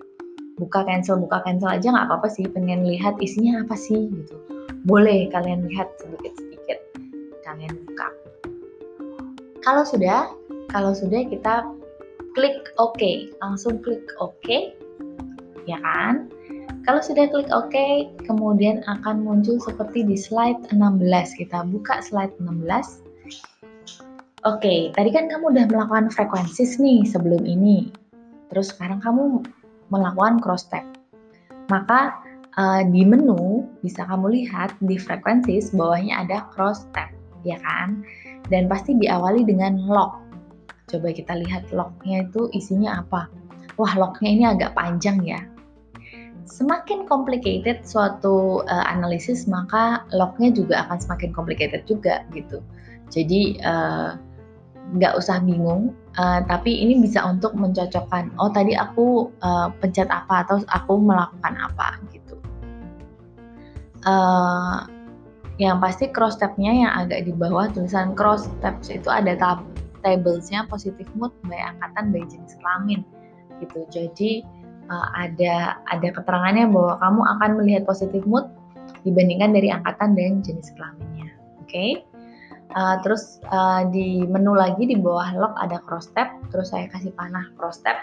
buka 0.59 0.83
cancel 0.83 1.15
buka 1.15 1.39
cancel 1.47 1.71
aja 1.71 1.87
nggak 1.91 2.07
apa-apa 2.11 2.27
sih. 2.27 2.45
Pengen 2.51 2.83
lihat 2.83 3.15
isinya 3.23 3.63
apa 3.63 3.79
sih 3.79 4.11
gitu. 4.11 4.35
Boleh 4.83 5.31
kalian 5.31 5.67
lihat 5.67 5.87
sedikit-sedikit 6.03 6.79
kalian 7.47 7.73
buka. 7.87 8.07
Kalau 9.59 9.83
sudah, 9.83 10.31
kalau 10.71 10.95
sudah 10.95 11.27
kita 11.27 11.67
klik 12.33 12.71
OK, 12.79 13.27
langsung 13.43 13.83
klik 13.83 14.07
OK, 14.23 14.71
ya 15.67 15.77
kan? 15.83 16.31
Kalau 16.89 17.05
sudah 17.05 17.29
klik 17.29 17.53
OK, 17.53 17.77
kemudian 18.25 18.81
akan 18.89 19.21
muncul 19.21 19.61
seperti 19.61 20.01
di 20.09 20.17
slide 20.17 20.73
16. 20.73 21.05
Kita 21.37 21.61
buka 21.69 22.01
slide 22.01 22.33
16. 22.41 23.05
Oke, 24.49 24.89
tadi 24.97 25.09
kan 25.13 25.29
kamu 25.29 25.53
udah 25.53 25.69
melakukan 25.69 26.09
frekuensi 26.09 26.65
nih 26.81 27.05
sebelum 27.05 27.45
ini. 27.45 27.93
Terus 28.49 28.73
sekarang 28.73 29.05
kamu 29.05 29.45
melakukan 29.93 30.41
cross 30.41 30.65
tab. 30.65 30.81
Maka 31.69 32.25
uh, 32.57 32.81
di 32.81 33.05
menu 33.05 33.69
bisa 33.85 34.09
kamu 34.09 34.41
lihat 34.41 34.73
di 34.81 34.97
frekuensi 34.97 35.61
bawahnya 35.77 36.25
ada 36.25 36.49
cross 36.49 36.89
tab, 36.97 37.13
ya 37.45 37.61
kan? 37.61 38.01
Dan 38.49 38.65
pasti 38.65 38.97
diawali 38.97 39.45
dengan 39.45 39.77
lock. 39.85 40.17
Coba 40.89 41.13
kita 41.13 41.37
lihat 41.37 41.69
locknya 41.69 42.25
itu 42.25 42.49
isinya 42.57 43.05
apa. 43.05 43.29
Wah, 43.77 43.93
locknya 43.93 44.29
ini 44.33 44.43
agak 44.49 44.73
panjang 44.73 45.21
ya. 45.21 45.45
Semakin 46.49 47.05
complicated 47.05 47.85
suatu 47.85 48.65
uh, 48.65 48.85
analisis, 48.89 49.45
maka 49.45 50.01
locknya 50.09 50.49
juga 50.49 50.81
akan 50.89 50.97
semakin 50.97 51.29
complicated 51.29 51.85
juga 51.85 52.25
gitu. 52.33 52.57
Jadi 53.13 53.61
uh, 53.61 54.17
nggak 54.97 55.13
usah 55.13 55.37
bingung, 55.45 55.93
uh, 56.17 56.41
tapi 56.49 56.73
ini 56.81 56.97
bisa 56.97 57.21
untuk 57.21 57.53
mencocokkan. 57.53 58.33
Oh 58.41 58.49
tadi 58.49 58.73
aku 58.73 59.29
uh, 59.45 59.69
pencet 59.77 60.09
apa 60.09 60.41
atau 60.41 60.65
aku 60.73 60.97
melakukan 60.97 61.53
apa 61.53 62.01
gitu. 62.09 62.35
Uh, 64.09 64.89
yang 65.61 65.77
pasti 65.77 66.09
cross 66.09 66.39
tabnya 66.39 66.71
yang 66.71 66.91
agak 66.97 67.29
di 67.29 67.35
bawah 67.35 67.69
tulisan 67.69 68.17
cross 68.17 68.49
tabs 68.63 68.89
itu 68.89 69.11
ada 69.11 69.37
tab 69.37 69.61
tablesnya 70.01 70.65
positif 70.65 71.05
mood 71.13 71.35
by 71.45 71.59
angkatan 71.59 72.09
by 72.09 72.23
jenis 72.25 72.57
kelamin 72.57 73.05
gitu. 73.61 73.85
Jadi 73.91 74.41
uh, 74.89 75.07
ada 75.15 75.79
ada 75.93 76.09
keterangannya 76.11 76.69
bahwa 76.69 76.97
kamu 76.99 77.21
akan 77.37 77.49
melihat 77.61 77.83
positif 77.85 78.21
mood 78.25 78.49
dibandingkan 79.05 79.55
dari 79.55 79.69
angkatan 79.71 80.17
dan 80.17 80.41
jenis 80.43 80.73
kelaminnya. 80.75 81.29
Oke. 81.63 81.69
Okay? 81.69 81.91
Uh, 82.69 83.01
terus 83.01 83.41
uh, 83.49 83.81
di 83.89 84.21
menu 84.29 84.53
lagi 84.53 84.85
di 84.85 84.93
bawah 84.93 85.33
lock 85.33 85.57
ada 85.57 85.81
cross 85.89 86.05
tab, 86.13 86.29
terus 86.53 86.69
saya 86.69 86.85
kasih 86.93 87.09
panah 87.17 87.49
cross 87.57 87.81
tab. 87.81 87.97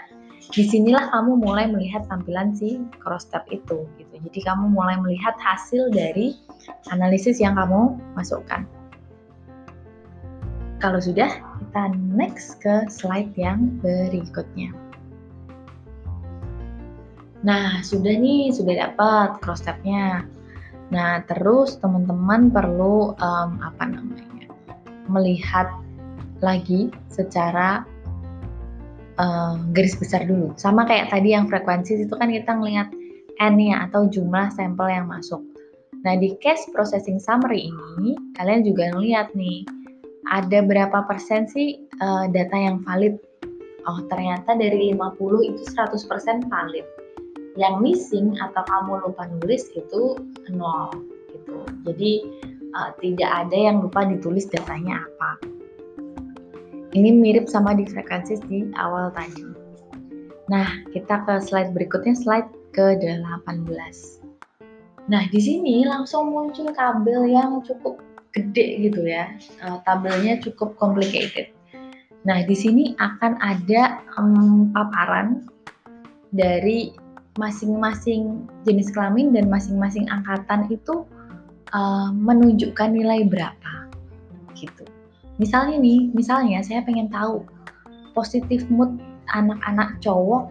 Di 0.51 0.63
sinilah 0.63 1.11
kamu 1.11 1.39
mulai 1.39 1.67
melihat 1.71 2.07
tampilan 2.07 2.55
si 2.55 2.79
cross 2.99 3.27
tab 3.31 3.47
itu, 3.47 3.87
gitu. 3.99 4.15
Jadi 4.27 4.39
kamu 4.43 4.71
mulai 4.71 4.99
melihat 4.99 5.35
hasil 5.39 5.91
dari 5.91 6.35
analisis 6.91 7.39
yang 7.39 7.55
kamu 7.55 7.95
masukkan. 8.15 8.67
Kalau 10.77 11.01
sudah, 11.01 11.31
kita 11.31 11.83
next 12.13 12.61
ke 12.61 12.85
slide 12.91 13.33
yang 13.33 13.81
berikutnya. 13.81 14.86
Nah, 17.45 17.85
sudah 17.85 18.17
nih, 18.17 18.49
sudah 18.49 18.89
dapat 18.89 19.37
cross 19.45 19.61
tab-nya. 19.61 20.25
Nah, 20.89 21.21
terus 21.27 21.77
teman-teman 21.77 22.49
perlu 22.49 23.13
um, 23.19 23.51
apa 23.61 23.83
namanya? 23.85 24.25
melihat 25.07 25.71
lagi 26.43 26.91
secara 27.07 27.87
uh, 29.17 29.55
garis 29.71 29.95
besar 29.95 30.27
dulu. 30.27 30.53
Sama 30.59 30.83
kayak 30.83 31.09
tadi 31.11 31.31
yang 31.31 31.47
frekuensi 31.47 32.03
itu 32.03 32.13
kan 32.19 32.27
kita 32.27 32.59
ngelihat 32.59 32.91
n-nya 33.39 33.87
atau 33.89 34.05
jumlah 34.11 34.51
sampel 34.53 34.91
yang 34.91 35.07
masuk. 35.07 35.41
Nah, 36.05 36.19
di 36.19 36.37
case 36.43 36.69
processing 36.71 37.17
summary 37.17 37.71
ini 37.71 38.19
kalian 38.37 38.61
juga 38.67 38.93
ngelihat 38.93 39.33
nih 39.33 39.65
ada 40.29 40.61
berapa 40.61 41.07
persen 41.07 41.47
sih 41.49 41.81
uh, 42.03 42.29
data 42.29 42.55
yang 42.55 42.83
valid. 42.85 43.17
Oh, 43.87 44.03
ternyata 44.11 44.59
dari 44.59 44.91
50 44.91 45.47
itu 45.47 45.61
100% 45.63 46.51
valid. 46.51 46.85
Yang 47.57 47.75
missing 47.81 48.37
atau 48.37 48.61
kamu 48.69 49.01
lupa 49.01 49.25
nulis 49.25 49.65
itu 49.73 50.15
nol 50.53 50.93
gitu. 51.33 51.57
Jadi 51.89 52.11
uh, 52.77 52.91
tidak 53.01 53.31
ada 53.45 53.57
yang 53.57 53.81
lupa 53.81 54.05
ditulis 54.05 54.45
datanya 54.47 55.01
apa. 55.01 55.31
Ini 56.93 57.09
mirip 57.13 57.49
sama 57.49 57.73
di 57.73 57.83
frekuensi 57.83 58.39
di 58.47 58.69
awal 58.77 59.11
tadi. 59.11 59.43
Nah, 60.47 60.87
kita 60.95 61.27
ke 61.27 61.43
slide 61.43 61.75
berikutnya, 61.75 62.15
slide 62.15 62.47
ke-18. 62.71 64.23
Nah, 65.11 65.23
di 65.27 65.39
sini 65.39 65.83
langsung 65.83 66.31
muncul 66.31 66.71
kabel 66.71 67.27
yang 67.27 67.59
cukup 67.67 67.99
gede 68.31 68.87
gitu 68.87 69.03
ya. 69.03 69.35
Uh, 69.59 69.83
tabelnya 69.83 70.39
cukup 70.39 70.79
complicated. 70.79 71.51
Nah, 72.23 72.43
di 72.43 72.55
sini 72.55 72.95
akan 72.99 73.39
ada 73.39 74.03
um, 74.15 74.71
paparan 74.71 75.47
dari 76.31 76.91
masing-masing 77.37 78.45
jenis 78.65 78.89
kelamin 78.91 79.31
dan 79.31 79.47
masing-masing 79.47 80.09
angkatan 80.09 80.65
itu 80.73 81.05
uh, 81.71 82.09
menunjukkan 82.13 82.93
nilai 82.93 83.25
berapa 83.29 83.89
gitu. 84.57 84.85
Misalnya 85.37 85.77
nih, 85.77 86.09
misalnya 86.17 86.65
saya 86.65 86.81
pengen 86.81 87.13
tahu 87.13 87.45
positif 88.17 88.65
mood 88.73 88.97
anak-anak 89.29 90.01
cowok 90.01 90.49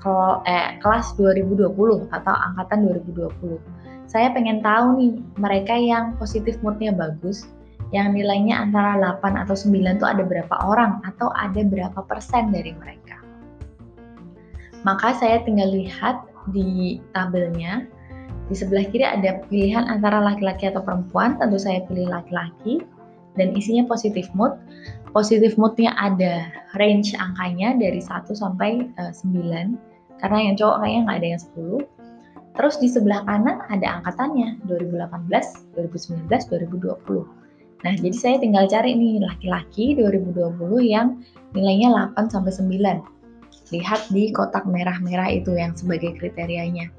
kalau 0.00 0.40
eh, 0.44 0.76
kelas 0.80 1.16
2020 1.16 2.12
atau 2.12 2.34
angkatan 2.52 2.88
2020. 2.88 3.60
Saya 4.04 4.32
pengen 4.32 4.60
tahu 4.60 5.00
nih 5.00 5.12
mereka 5.40 5.74
yang 5.76 6.16
positif 6.20 6.60
moodnya 6.60 6.92
bagus, 6.92 7.48
yang 7.92 8.12
nilainya 8.12 8.68
antara 8.68 9.00
8 9.20 9.44
atau 9.44 9.56
9 9.56 9.96
itu 9.96 10.06
ada 10.06 10.22
berapa 10.24 10.54
orang 10.64 11.00
atau 11.08 11.32
ada 11.32 11.60
berapa 11.64 12.00
persen 12.04 12.52
dari 12.52 12.76
mereka. 12.76 13.23
Maka 14.84 15.16
saya 15.16 15.40
tinggal 15.42 15.72
lihat 15.72 16.28
di 16.52 17.00
tabelnya 17.16 17.88
di 18.52 18.54
sebelah 18.54 18.84
kiri 18.92 19.08
ada 19.08 19.40
pilihan 19.48 19.88
antara 19.88 20.20
laki-laki 20.20 20.68
atau 20.68 20.84
perempuan, 20.84 21.40
tentu 21.40 21.56
saya 21.56 21.80
pilih 21.88 22.12
laki-laki 22.12 22.84
dan 23.40 23.56
isinya 23.56 23.88
positif 23.88 24.28
mood. 24.36 24.52
Positif 25.16 25.56
moodnya 25.56 25.96
ada 25.96 26.52
range 26.76 27.16
angkanya 27.16 27.78
dari 27.78 28.02
1 28.02 28.28
sampai 28.34 28.90
uh, 29.00 29.08
eh, 29.08 29.12
9 29.16 30.20
karena 30.20 30.38
yang 30.50 30.54
cowok 30.58 30.76
kayaknya 30.82 31.00
nggak 31.06 31.18
ada 31.18 31.28
yang 31.28 31.42
10. 31.42 32.54
Terus 32.54 32.74
di 32.78 32.88
sebelah 32.90 33.20
kanan 33.26 33.58
ada 33.66 33.98
angkatannya 33.98 34.62
2018, 34.68 35.74
2019, 35.74 36.28
2020. 36.30 37.44
Nah, 37.84 37.92
jadi 38.00 38.16
saya 38.16 38.36
tinggal 38.40 38.64
cari 38.70 38.96
nih 38.96 39.20
laki-laki 39.20 39.98
2020 39.98 40.56
yang 40.84 41.20
nilainya 41.52 42.12
8 42.16 42.32
sampai 42.32 42.52
9. 42.54 43.13
Lihat 43.74 44.14
di 44.14 44.30
kotak 44.30 44.62
merah-merah 44.70 45.34
itu 45.34 45.58
yang 45.58 45.74
sebagai 45.74 46.14
kriterianya 46.14 46.94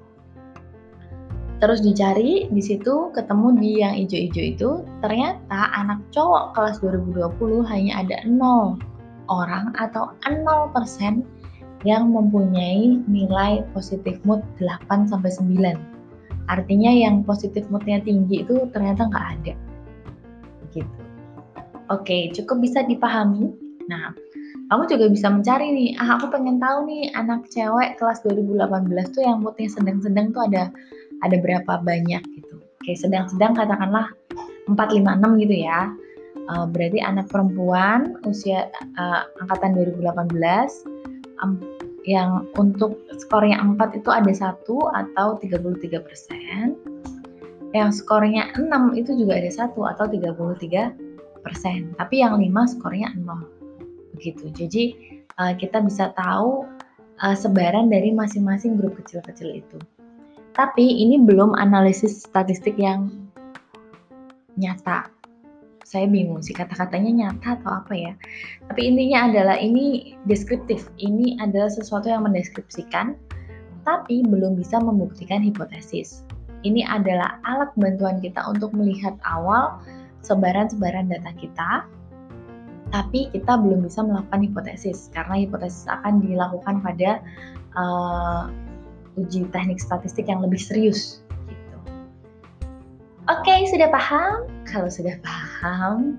terus 1.64 1.80
dicari 1.80 2.52
di 2.52 2.62
situ 2.62 3.10
ketemu 3.16 3.48
di 3.56 3.72
yang 3.80 3.96
hijau-hijau 3.96 4.44
itu 4.44 4.70
ternyata 5.00 5.72
anak 5.72 6.04
cowok 6.12 6.52
kelas 6.52 6.84
2020 6.84 7.64
hanya 7.72 8.04
ada 8.04 8.18
0 8.28 8.76
orang 9.32 9.72
atau 9.80 10.12
0% 10.28 11.24
yang 11.88 12.12
mempunyai 12.12 13.00
nilai 13.08 13.64
positif 13.72 14.18
mood 14.26 14.42
8 14.58 15.10
sampai 15.10 15.32
9. 15.32 16.50
Artinya 16.50 16.92
yang 16.92 17.26
positif 17.26 17.66
moodnya 17.74 18.02
tinggi 18.02 18.46
itu 18.46 18.70
ternyata 18.74 19.10
nggak 19.10 19.28
ada. 19.40 19.54
Gitu. 20.74 21.02
Oke, 21.90 22.34
cukup 22.34 22.66
bisa 22.66 22.82
dipahami. 22.86 23.54
Nah, 23.86 24.14
kamu 24.66 24.84
juga 24.90 25.06
bisa 25.14 25.28
mencari 25.30 25.70
nih, 25.70 25.90
ah 26.02 26.18
aku 26.18 26.34
pengen 26.34 26.58
tahu 26.58 26.90
nih 26.90 27.14
anak 27.14 27.46
cewek 27.54 28.02
kelas 28.02 28.26
2018 28.26 29.14
tuh 29.14 29.22
yang 29.22 29.38
moodnya 29.46 29.70
sedang-sedang 29.70 30.34
tuh 30.34 30.42
ada 30.50 30.74
ada 31.22 31.38
berapa 31.38 31.86
banyak 31.86 32.22
gitu. 32.34 32.56
Oke, 32.82 32.98
sedang-sedang 32.98 33.54
katakanlah 33.54 34.10
4, 34.66 34.74
5, 34.74 35.22
6 35.22 35.42
gitu 35.46 35.56
ya. 35.66 35.94
Uh, 36.46 36.70
berarti 36.70 37.02
anak 37.02 37.26
perempuan 37.34 38.22
usia 38.30 38.70
uh, 39.02 39.26
angkatan 39.42 39.74
2018 39.74 40.38
um, 41.42 41.58
yang 42.06 42.46
untuk 42.54 43.02
skornya 43.18 43.58
4 43.58 43.98
itu 43.98 44.10
ada 44.14 44.30
satu 44.30 44.90
atau 44.94 45.42
33 45.42 46.06
persen. 46.06 46.78
Yang 47.74 48.06
skornya 48.06 48.54
6 48.58 48.70
itu 48.98 49.18
juga 49.18 49.42
ada 49.42 49.50
satu 49.50 49.90
atau 49.90 50.06
33 50.06 51.42
persen. 51.42 51.94
Tapi 51.98 52.22
yang 52.22 52.38
5 52.38 52.74
skornya 52.78 53.10
0. 53.18 53.55
Begitu. 54.16 54.50
Jadi 54.56 54.84
uh, 55.38 55.54
kita 55.54 55.84
bisa 55.84 56.16
tahu 56.16 56.64
uh, 57.20 57.36
sebaran 57.36 57.92
dari 57.92 58.16
masing-masing 58.16 58.80
grup 58.80 58.96
kecil-kecil 59.04 59.62
itu. 59.62 59.78
Tapi 60.56 60.88
ini 60.88 61.20
belum 61.20 61.52
analisis 61.60 62.24
statistik 62.24 62.80
yang 62.80 63.12
nyata 64.56 65.12
saya 65.86 66.10
bingung 66.10 66.42
sih 66.42 66.58
kata-katanya 66.58 67.30
nyata 67.30 67.62
atau 67.62 67.72
apa 67.86 67.94
ya. 67.94 68.14
Tapi 68.68 68.82
intinya 68.90 69.30
adalah 69.30 69.56
ini 69.62 70.18
deskriptif. 70.26 70.90
Ini 70.98 71.38
adalah 71.38 71.70
sesuatu 71.70 72.10
yang 72.10 72.26
mendeskripsikan 72.26 73.14
tapi 73.86 74.26
belum 74.26 74.58
bisa 74.58 74.82
membuktikan 74.82 75.46
hipotesis. 75.46 76.26
Ini 76.66 76.82
adalah 76.90 77.38
alat 77.46 77.70
bantuan 77.78 78.18
kita 78.18 78.42
untuk 78.50 78.74
melihat 78.74 79.14
awal 79.22 79.78
sebaran-sebaran 80.26 81.06
data 81.06 81.30
kita, 81.38 81.86
tapi 82.96 83.28
kita 83.36 83.60
belum 83.60 83.84
bisa 83.84 84.08
melakukan 84.08 84.40
hipotesis 84.48 85.12
karena 85.12 85.44
hipotesis 85.44 85.84
akan 85.92 86.24
dilakukan 86.24 86.80
pada 86.80 87.20
uh, 87.76 88.48
uji 89.20 89.52
teknik 89.52 89.84
statistik 89.84 90.32
yang 90.32 90.40
lebih 90.40 90.60
serius 90.60 91.20
Oke, 93.26 93.50
okay, 93.50 93.66
sudah 93.74 93.90
paham? 93.90 94.46
Kalau 94.70 94.86
sudah 94.86 95.18
paham, 95.26 96.14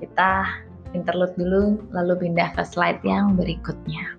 kita 0.00 0.56
interlude 0.96 1.36
dulu 1.36 1.76
lalu 1.92 2.16
pindah 2.16 2.48
ke 2.56 2.64
slide 2.64 2.96
yang 3.04 3.36
berikutnya. 3.36 4.16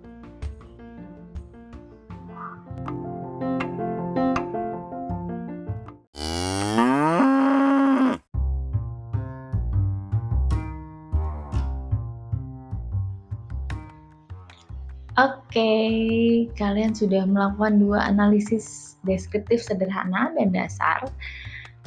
Okay, 15.56 16.52
kalian 16.60 16.92
sudah 16.92 17.24
melakukan 17.24 17.80
dua 17.80 18.12
analisis 18.12 19.00
deskriptif 19.08 19.64
sederhana 19.64 20.36
dan 20.36 20.52
dasar 20.52 21.08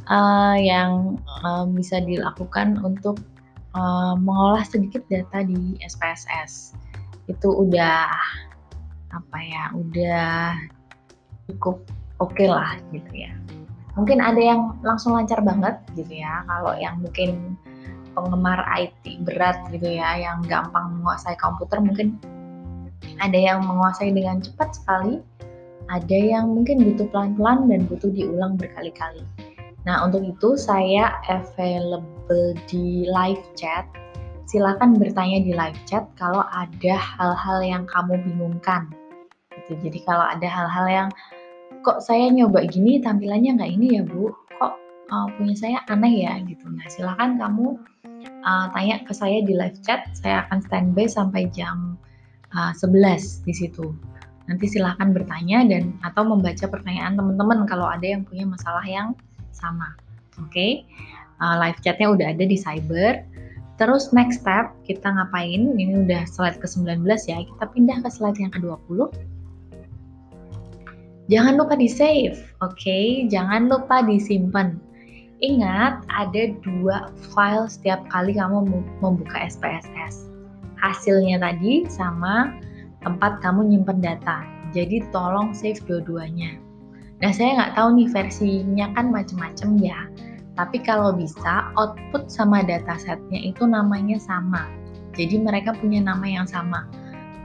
uh, 0.09 0.57
yang 0.57 1.20
uh, 1.44 1.68
bisa 1.68 2.00
dilakukan 2.00 2.81
untuk 2.81 3.20
uh, 3.76 4.16
mengolah 4.16 4.64
sedikit 4.64 5.04
data 5.12 5.44
di 5.44 5.76
SPSS. 5.85 6.72
Itu 7.28 7.68
udah 7.68 8.09
apa 9.12 9.38
ya, 9.44 9.76
udah 9.76 10.57
cukup 11.52 11.85
oke 12.24 12.33
okay 12.33 12.48
lah 12.48 12.81
gitu 12.96 13.28
ya. 13.28 13.37
Mungkin 14.00 14.24
ada 14.24 14.40
yang 14.40 14.81
langsung 14.81 15.12
lancar 15.12 15.44
banget 15.44 15.76
gitu 15.92 16.24
ya. 16.24 16.40
Kalau 16.48 16.72
yang 16.81 17.04
mungkin 17.04 17.61
penggemar 18.16 18.64
IT 18.81 19.28
berat 19.28 19.61
gitu 19.76 19.92
ya, 19.92 20.16
yang 20.16 20.40
gampang 20.48 20.96
menguasai 20.96 21.37
komputer 21.37 21.85
mungkin 21.85 22.16
ada 23.18 23.38
yang 23.38 23.64
menguasai 23.66 24.14
dengan 24.14 24.38
cepat 24.38 24.78
sekali, 24.78 25.22
ada 25.88 26.18
yang 26.18 26.52
mungkin 26.52 26.84
butuh 26.84 27.08
pelan-pelan 27.11 27.72
dan 27.72 27.80
butuh 27.88 28.12
diulang 28.12 28.61
berkali-kali. 28.61 29.24
Nah, 29.88 30.04
untuk 30.04 30.20
itu 30.20 30.58
saya 30.61 31.16
available 31.32 32.52
di 32.68 33.08
live 33.08 33.40
chat. 33.56 33.88
Silakan 34.48 34.96
bertanya 35.00 35.40
di 35.44 35.52
live 35.56 35.80
chat 35.88 36.04
kalau 36.20 36.44
ada 36.52 36.94
hal-hal 36.96 37.58
yang 37.64 37.84
kamu 37.88 38.20
bingungkan. 38.20 38.88
Gitu. 39.52 39.88
Jadi 39.88 39.98
kalau 40.04 40.24
ada 40.24 40.44
hal-hal 40.44 40.87
yang 40.88 41.08
kok 41.84 42.04
saya 42.04 42.28
nyoba 42.32 42.68
gini 42.68 43.00
tampilannya 43.00 43.61
nggak 43.61 43.72
ini 43.76 44.00
ya 44.00 44.02
Bu, 44.04 44.32
kok 44.56 44.76
uh, 45.12 45.26
punya 45.37 45.54
saya 45.56 45.78
aneh 45.88 46.24
ya 46.24 46.37
gitu. 46.44 46.64
Nah 46.68 46.84
silakan 46.88 47.37
kamu 47.40 47.66
uh, 48.44 48.66
tanya 48.72 48.96
ke 49.04 49.12
saya 49.12 49.40
di 49.44 49.52
live 49.56 49.76
chat. 49.84 50.04
Saya 50.16 50.48
akan 50.48 50.64
standby 50.64 51.08
sampai 51.08 51.48
jam 51.52 52.00
uh, 52.54 52.72
11 52.76 53.44
di 53.44 53.54
situ. 53.54 53.92
Nanti 54.48 54.64
silahkan 54.64 55.12
bertanya 55.12 55.64
dan 55.68 55.92
atau 56.00 56.24
membaca 56.24 56.64
pertanyaan 56.64 57.20
teman-teman 57.20 57.68
kalau 57.68 57.84
ada 57.84 58.04
yang 58.04 58.24
punya 58.24 58.48
masalah 58.48 58.84
yang 58.88 59.12
sama. 59.52 59.92
Oke, 60.38 60.54
okay? 60.54 60.72
uh, 61.42 61.58
live 61.61 61.76
chatnya 61.84 62.08
udah 62.08 62.26
ada 62.32 62.44
di 62.46 62.56
cyber. 62.56 63.26
Terus 63.78 64.11
next 64.11 64.42
step 64.42 64.74
kita 64.88 65.06
ngapain? 65.06 65.78
Ini 65.78 66.02
udah 66.08 66.26
slide 66.26 66.58
ke-19 66.58 67.06
ya. 67.30 67.46
Kita 67.46 67.64
pindah 67.70 68.02
ke 68.02 68.11
slide 68.11 68.38
yang 68.40 68.50
ke-20. 68.50 69.06
Jangan 71.28 71.61
lupa 71.61 71.76
di 71.76 71.87
save, 71.87 72.40
oke? 72.64 72.74
Okay? 72.74 73.28
Jangan 73.28 73.68
lupa 73.68 74.00
disimpan. 74.00 74.80
Ingat, 75.38 76.02
ada 76.11 76.50
dua 76.66 77.14
file 77.30 77.70
setiap 77.70 78.02
kali 78.11 78.34
kamu 78.34 78.64
membuka 78.98 79.37
SPSS. 79.46 80.27
Hasilnya 80.78 81.42
tadi 81.42 81.86
sama 81.90 82.54
tempat 83.02 83.42
kamu 83.42 83.70
nyimpen 83.74 83.98
data. 84.02 84.42
Jadi 84.74 85.06
tolong 85.14 85.54
save 85.56 85.80
dua-duanya. 85.88 86.58
Nah 87.18 87.30
saya 87.34 87.58
nggak 87.58 87.74
tahu 87.74 87.88
nih 87.98 88.08
versinya 88.14 88.86
kan 88.94 89.10
macem-macem 89.10 89.78
ya. 89.82 90.06
Tapi 90.58 90.82
kalau 90.82 91.14
bisa 91.14 91.70
output 91.78 92.26
sama 92.26 92.66
datasetnya 92.66 93.38
itu 93.38 93.62
namanya 93.62 94.18
sama. 94.18 94.66
Jadi 95.14 95.38
mereka 95.38 95.74
punya 95.74 96.02
nama 96.02 96.26
yang 96.26 96.46
sama. 96.46 96.86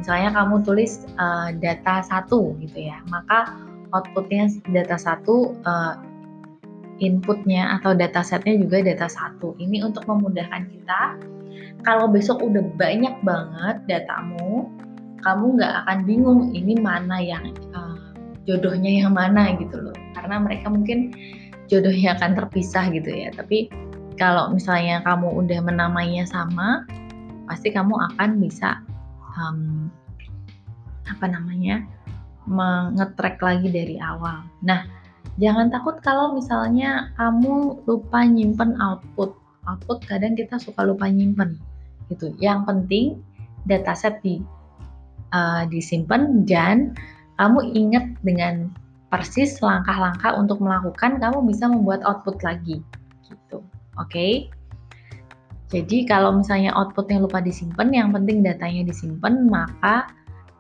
Misalnya 0.02 0.34
kamu 0.34 0.66
tulis 0.66 1.06
uh, 1.22 1.54
data 1.58 2.02
satu 2.02 2.58
gitu 2.58 2.90
ya, 2.90 3.00
maka 3.08 3.54
outputnya 3.94 4.50
data 4.74 4.98
satu, 4.98 5.54
uh, 5.64 5.96
inputnya 7.02 7.78
atau 7.80 7.94
datasetnya 7.94 8.58
juga 8.58 8.82
data 8.82 9.06
satu. 9.06 9.54
Ini 9.62 9.86
untuk 9.86 10.06
memudahkan 10.10 10.70
kita. 10.70 11.02
Kalau 11.82 12.06
besok 12.08 12.46
udah 12.46 12.64
banyak 12.78 13.16
banget 13.26 13.78
datamu, 13.90 14.70
kamu 15.26 15.46
nggak 15.58 15.74
akan 15.84 16.00
bingung 16.06 16.42
ini 16.54 16.78
mana 16.78 17.18
yang 17.18 17.52
uh, 17.74 17.98
jodohnya 18.46 19.04
yang 19.04 19.18
mana 19.18 19.58
gitu 19.58 19.80
loh. 19.82 19.98
Karena 20.14 20.38
mereka 20.38 20.70
mungkin 20.70 21.12
jodohnya 21.68 22.14
akan 22.20 22.38
terpisah 22.38 22.94
gitu 22.94 23.10
ya. 23.10 23.34
Tapi 23.34 23.68
kalau 24.16 24.54
misalnya 24.54 25.02
kamu 25.02 25.28
udah 25.44 25.60
menamainya 25.66 26.24
sama 26.30 26.86
pasti 27.50 27.74
kamu 27.74 27.92
akan 28.14 28.40
bisa 28.40 28.80
um, 29.36 29.90
apa 31.10 31.26
namanya 31.28 31.84
mengetrek 32.48 33.40
lagi 33.40 33.68
dari 33.72 34.00
awal. 34.00 34.44
Nah 34.64 34.88
jangan 35.42 35.74
takut 35.74 36.00
kalau 36.04 36.36
misalnya 36.36 37.12
kamu 37.18 37.84
lupa 37.90 38.24
nyimpen 38.24 38.78
output 38.80 39.34
output 39.70 40.04
kadang 40.06 40.36
kita 40.36 40.60
suka 40.60 40.84
lupa 40.84 41.08
nyimpen 41.08 41.60
gitu 42.12 42.36
yang 42.40 42.68
penting 42.68 43.20
dataset 43.68 44.20
di 44.22 44.44
uh, 45.34 45.64
disimpan 45.68 46.44
dan 46.44 46.94
kamu 47.42 47.74
ingat 47.74 48.06
dengan 48.22 48.70
persis 49.14 49.62
langkah-langkah 49.62 50.34
untuk 50.34 50.58
melakukan, 50.58 51.22
kamu 51.22 51.46
bisa 51.46 51.70
membuat 51.70 52.02
output 52.02 52.42
lagi. 52.42 52.82
Gitu. 53.30 53.62
Oke? 54.02 54.10
Okay? 54.10 54.34
Jadi 55.74 56.06
kalau 56.06 56.38
misalnya 56.38 56.74
outputnya 56.74 57.22
lupa 57.22 57.42
disimpan, 57.42 57.90
yang 57.94 58.10
penting 58.14 58.46
datanya 58.46 58.86
disimpan, 58.90 59.50
maka 59.50 60.10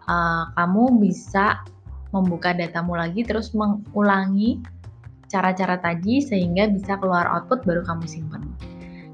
uh, 0.09 0.49
kamu 0.57 1.01
bisa 1.01 1.61
membuka 2.13 2.53
datamu 2.53 2.97
lagi 2.97 3.25
terus 3.25 3.53
mengulangi 3.57 4.61
cara-cara 5.29 5.81
tadi 5.81 6.21
sehingga 6.21 6.69
bisa 6.69 6.97
keluar 6.97 7.25
output 7.29 7.65
baru 7.65 7.81
kamu 7.85 8.05
simpan. 8.05 8.41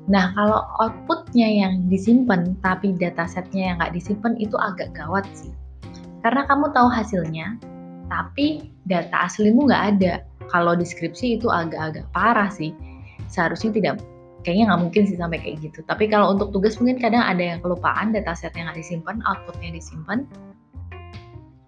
Nah, 0.09 0.33
kalau 0.33 0.65
outputnya 0.81 1.45
yang 1.45 1.85
disimpan 1.85 2.57
tapi 2.65 2.97
datasetnya 2.97 3.73
yang 3.73 3.75
nggak 3.77 3.93
disimpan 3.93 4.33
itu 4.41 4.57
agak 4.57 4.89
gawat 4.97 5.23
sih. 5.37 5.53
Karena 6.25 6.49
kamu 6.49 6.73
tahu 6.73 6.89
hasilnya, 6.89 7.61
tapi 8.09 8.73
data 8.89 9.29
aslimu 9.29 9.69
nggak 9.69 9.85
ada. 9.95 10.25
Kalau 10.49 10.73
deskripsi 10.73 11.37
itu 11.37 11.47
agak-agak 11.53 12.09
parah 12.09 12.49
sih. 12.49 12.73
Seharusnya 13.29 13.69
tidak, 13.69 13.95
kayaknya 14.41 14.73
nggak 14.73 14.81
mungkin 14.81 15.03
sih 15.05 15.13
sampai 15.13 15.37
kayak 15.37 15.61
gitu. 15.61 15.85
Tapi 15.85 16.09
kalau 16.09 16.33
untuk 16.33 16.49
tugas 16.49 16.81
mungkin 16.81 16.97
kadang 16.97 17.21
ada 17.21 17.55
yang 17.55 17.61
kelupaan, 17.61 18.09
data 18.09 18.33
yang 18.57 18.65
nggak 18.65 18.81
disimpan, 18.81 19.21
outputnya 19.29 19.69
disimpan. 19.77 20.25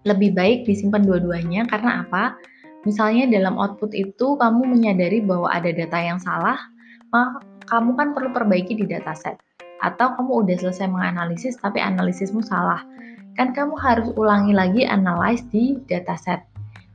Lebih 0.02 0.34
baik 0.34 0.66
disimpan 0.66 1.06
dua-duanya 1.06 1.70
karena 1.70 2.02
apa? 2.02 2.34
Misalnya 2.82 3.30
dalam 3.30 3.54
output 3.54 3.94
itu 3.94 4.34
kamu 4.34 4.66
menyadari 4.66 5.22
bahwa 5.22 5.46
ada 5.46 5.70
data 5.70 5.94
yang 6.02 6.18
salah, 6.18 6.58
kamu 7.68 7.94
kan 7.98 8.08
perlu 8.16 8.30
perbaiki 8.34 8.78
di 8.78 8.86
dataset. 8.86 9.38
Atau 9.82 10.14
kamu 10.14 10.46
udah 10.46 10.56
selesai 10.62 10.86
menganalisis 10.86 11.58
tapi 11.58 11.82
analisismu 11.82 12.38
salah 12.38 12.86
kan 13.36 13.56
kamu 13.56 13.74
harus 13.80 14.12
ulangi 14.20 14.52
lagi 14.52 14.82
analyze 14.84 15.40
di 15.48 15.80
dataset 15.88 16.44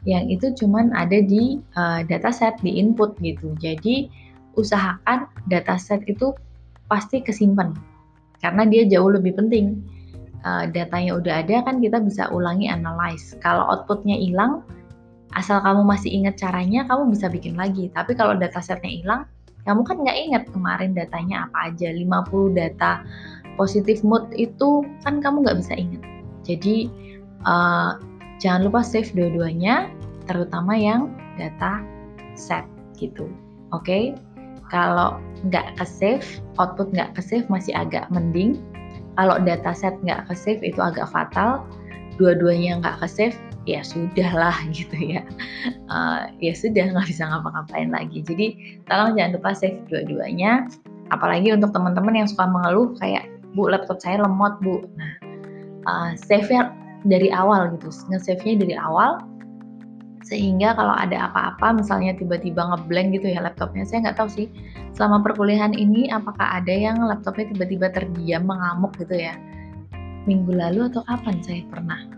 yang 0.06 0.30
itu 0.30 0.54
cuman 0.54 0.94
ada 0.94 1.20
di 1.20 1.60
uh, 1.76 2.06
dataset 2.06 2.56
di 2.64 2.80
input 2.80 3.18
gitu. 3.20 3.52
Jadi 3.60 4.08
usahakan 4.56 5.28
dataset 5.52 6.06
itu 6.08 6.32
pasti 6.88 7.20
kesimpan 7.20 7.76
karena 8.40 8.64
dia 8.64 8.88
jauh 8.88 9.12
lebih 9.12 9.36
penting. 9.36 9.82
Uh, 10.46 10.70
datanya 10.70 11.18
udah 11.18 11.44
ada 11.44 11.66
kan 11.66 11.82
kita 11.82 12.00
bisa 12.00 12.30
ulangi 12.32 12.70
analyze. 12.70 13.36
Kalau 13.44 13.68
outputnya 13.68 14.16
hilang, 14.16 14.64
asal 15.36 15.60
kamu 15.60 15.84
masih 15.84 16.14
ingat 16.14 16.40
caranya, 16.40 16.88
kamu 16.88 17.12
bisa 17.12 17.28
bikin 17.28 17.58
lagi. 17.58 17.92
Tapi 17.92 18.16
kalau 18.16 18.38
datasetnya 18.38 18.88
hilang, 18.88 19.28
kamu 19.68 19.84
kan 19.84 20.00
nggak 20.00 20.18
ingat 20.18 20.44
kemarin 20.56 20.96
datanya 20.96 21.52
apa 21.52 21.70
aja. 21.70 21.92
50 21.92 22.56
data 22.56 23.04
positif 23.60 24.00
mood 24.02 24.32
itu 24.32 24.88
kan 25.04 25.20
kamu 25.20 25.44
nggak 25.44 25.60
bisa 25.60 25.74
ingat. 25.76 26.02
Jadi 26.48 26.88
uh, 27.44 28.00
jangan 28.40 28.72
lupa 28.72 28.80
save 28.80 29.12
dua-duanya, 29.12 29.92
terutama 30.24 30.80
yang 30.80 31.12
data 31.36 31.84
set 32.40 32.64
gitu. 32.96 33.28
Oke? 33.76 33.84
Okay? 33.84 34.04
Kalau 34.72 35.20
nggak 35.48 35.80
ke 35.80 35.86
save, 35.88 36.28
output 36.60 36.92
nggak 36.96 37.16
ke 37.16 37.22
save 37.24 37.48
masih 37.52 37.76
agak 37.76 38.08
mending. 38.08 38.64
Kalau 39.20 39.40
dataset 39.42 39.96
nggak 40.04 40.32
ke 40.32 40.34
save 40.36 40.62
itu 40.64 40.80
agak 40.80 41.12
fatal. 41.12 41.68
Dua-duanya 42.16 42.80
nggak 42.80 43.04
ke 43.04 43.08
save, 43.08 43.38
ya 43.68 43.84
sudah 43.84 44.32
lah 44.32 44.58
gitu 44.72 44.96
ya. 44.96 45.22
Uh, 45.92 46.32
ya 46.40 46.56
sudah 46.56 46.96
nggak 46.96 47.08
bisa 47.12 47.28
ngapa-ngapain 47.28 47.92
lagi. 47.92 48.24
Jadi 48.24 48.80
tolong 48.88 49.20
jangan 49.20 49.36
lupa 49.36 49.52
save 49.52 49.84
dua-duanya. 49.92 50.72
Apalagi 51.12 51.52
untuk 51.52 51.76
teman-teman 51.76 52.24
yang 52.24 52.28
suka 52.28 52.48
mengeluh 52.48 52.96
kayak 53.04 53.28
bu 53.54 53.68
laptop 53.68 54.00
saya 54.00 54.24
lemot 54.24 54.56
bu. 54.64 54.88
Nah 54.96 55.14
uh, 55.88 56.12
save-nya 56.16 56.72
dari 57.08 57.32
awal 57.32 57.76
gitu, 57.78 57.92
nge-save-nya 58.12 58.60
dari 58.60 58.76
awal 58.76 59.24
sehingga 60.28 60.76
kalau 60.76 60.92
ada 60.92 61.32
apa-apa 61.32 61.80
misalnya 61.80 62.12
tiba-tiba 62.20 62.60
ngeblank 62.60 63.16
gitu 63.16 63.32
ya 63.32 63.40
laptopnya 63.40 63.88
saya 63.88 64.04
nggak 64.04 64.20
tahu 64.20 64.28
sih 64.28 64.48
selama 64.92 65.24
perkuliahan 65.24 65.72
ini 65.72 66.12
apakah 66.12 66.60
ada 66.60 66.74
yang 66.74 67.00
laptopnya 67.00 67.48
tiba-tiba 67.56 67.88
terdiam 67.96 68.44
mengamuk 68.44 68.92
gitu 69.00 69.16
ya 69.16 69.40
minggu 70.28 70.52
lalu 70.52 70.92
atau 70.92 71.00
kapan 71.08 71.40
saya 71.40 71.64
pernah 71.72 72.17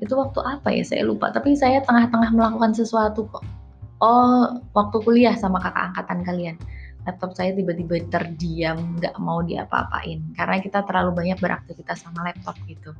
itu 0.00 0.12
waktu 0.16 0.40
apa 0.42 0.68
ya? 0.72 0.82
Saya 0.84 1.02
lupa. 1.06 1.30
Tapi 1.30 1.54
saya 1.54 1.84
tengah-tengah 1.84 2.32
melakukan 2.32 2.72
sesuatu 2.72 3.28
kok. 3.28 3.44
Oh 4.00 4.56
waktu 4.72 4.96
kuliah 5.04 5.36
sama 5.36 5.60
kakak 5.60 5.92
angkatan 5.92 6.20
kalian. 6.24 6.56
Laptop 7.04 7.36
saya 7.36 7.52
tiba-tiba 7.52 8.00
terdiam 8.08 8.96
nggak 8.96 9.16
mau 9.20 9.44
diapa-apain. 9.44 10.24
Karena 10.36 10.56
kita 10.60 10.84
terlalu 10.88 11.16
banyak 11.16 11.38
beraktivitas 11.40 12.04
sama 12.04 12.24
laptop 12.24 12.56
gitu. 12.64 12.96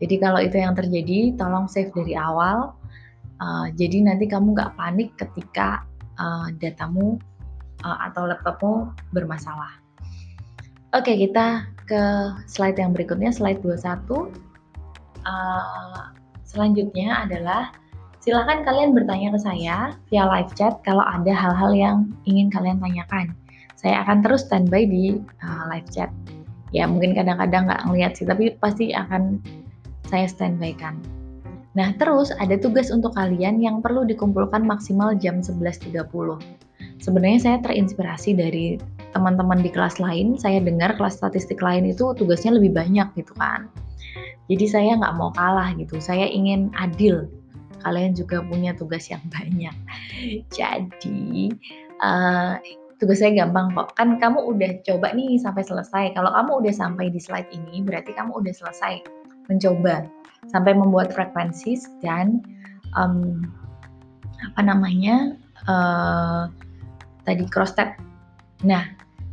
Jadi 0.00 0.16
kalau 0.16 0.40
itu 0.40 0.56
yang 0.56 0.72
terjadi 0.72 1.36
tolong 1.36 1.66
save 1.66 1.92
dari 1.92 2.16
awal. 2.16 2.74
Uh, 3.40 3.72
jadi 3.72 4.04
nanti 4.04 4.28
kamu 4.28 4.52
nggak 4.52 4.76
panik 4.76 5.16
ketika 5.16 5.84
uh, 6.20 6.52
datamu 6.60 7.16
uh, 7.84 7.98
atau 8.08 8.28
laptopmu 8.28 8.92
bermasalah. 9.12 9.80
Oke, 10.90 11.14
kita 11.14 11.70
ke 11.86 12.02
slide 12.50 12.78
yang 12.78 12.90
berikutnya, 12.90 13.30
slide 13.30 13.62
21. 13.62 14.30
Uh, 15.22 16.10
selanjutnya 16.50 17.30
adalah 17.30 17.70
silakan 18.18 18.66
kalian 18.66 18.90
bertanya 18.90 19.30
ke 19.30 19.38
saya 19.38 19.76
via 20.10 20.26
live 20.26 20.50
chat 20.58 20.82
kalau 20.82 21.06
ada 21.06 21.30
hal-hal 21.30 21.70
yang 21.70 21.96
ingin 22.26 22.50
kalian 22.50 22.82
tanyakan. 22.82 23.30
Saya 23.78 24.02
akan 24.04 24.20
terus 24.26 24.44
standby 24.44 24.84
di 24.84 25.22
uh, 25.40 25.64
live 25.70 25.86
chat. 25.88 26.10
Ya 26.74 26.90
mungkin 26.90 27.14
kadang-kadang 27.14 27.70
nggak 27.70 27.82
ngeliat 27.86 28.12
sih, 28.18 28.26
tapi 28.26 28.52
pasti 28.58 28.92
akan 28.92 29.38
saya 30.10 30.26
standby 30.26 30.74
kan. 30.74 30.98
Nah, 31.78 31.94
terus 32.02 32.34
ada 32.34 32.58
tugas 32.58 32.90
untuk 32.90 33.14
kalian 33.14 33.62
yang 33.62 33.78
perlu 33.78 34.02
dikumpulkan 34.02 34.66
maksimal 34.66 35.14
jam 35.14 35.38
11.30. 35.38 36.02
Sebenarnya 36.98 37.38
saya 37.40 37.56
terinspirasi 37.62 38.34
dari 38.34 38.76
teman-teman 39.14 39.62
di 39.62 39.70
kelas 39.70 40.02
lain, 40.02 40.34
saya 40.34 40.58
dengar 40.58 40.98
kelas 40.98 41.22
statistik 41.22 41.62
lain 41.62 41.86
itu 41.86 42.10
tugasnya 42.18 42.58
lebih 42.58 42.74
banyak 42.74 43.06
gitu 43.14 43.32
kan. 43.38 43.70
Jadi 44.50 44.66
saya 44.66 44.98
nggak 44.98 45.14
mau 45.14 45.30
kalah 45.30 45.70
gitu, 45.78 46.02
saya 46.02 46.26
ingin 46.26 46.74
adil. 46.74 47.30
Kalian 47.86 48.12
juga 48.12 48.42
punya 48.44 48.74
tugas 48.74 49.06
yang 49.08 49.22
banyak. 49.30 49.72
Jadi, 50.58 51.54
uh, 52.02 52.58
tugas 53.00 53.22
saya 53.22 53.32
gampang 53.32 53.72
kok. 53.72 53.94
Kan 53.96 54.18
kamu 54.18 54.42
udah 54.52 54.82
coba 54.84 55.14
nih 55.16 55.38
sampai 55.40 55.62
selesai. 55.64 56.12
Kalau 56.12 56.28
kamu 56.34 56.66
udah 56.66 56.74
sampai 56.74 57.08
di 57.08 57.22
slide 57.22 57.48
ini, 57.54 57.80
berarti 57.80 58.12
kamu 58.12 58.36
udah 58.36 58.52
selesai 58.52 59.00
mencoba 59.48 60.04
sampai 60.52 60.72
membuat 60.76 61.12
frekuensi 61.12 61.80
dan 62.00 62.40
um, 62.94 63.44
apa 64.52 64.60
namanya 64.64 65.36
uh, 65.68 66.48
tadi 67.24 67.44
cross 67.48 67.72
step. 67.72 67.96
Nah, 68.64 68.84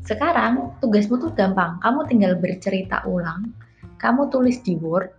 sekarang 0.07 0.72
tugasmu 0.80 1.20
tuh 1.20 1.32
gampang. 1.36 1.80
Kamu 1.84 2.07
tinggal 2.07 2.39
bercerita 2.39 3.03
ulang. 3.03 3.51
Kamu 3.97 4.29
tulis 4.29 4.61
di 4.61 4.77
Word 4.77 5.09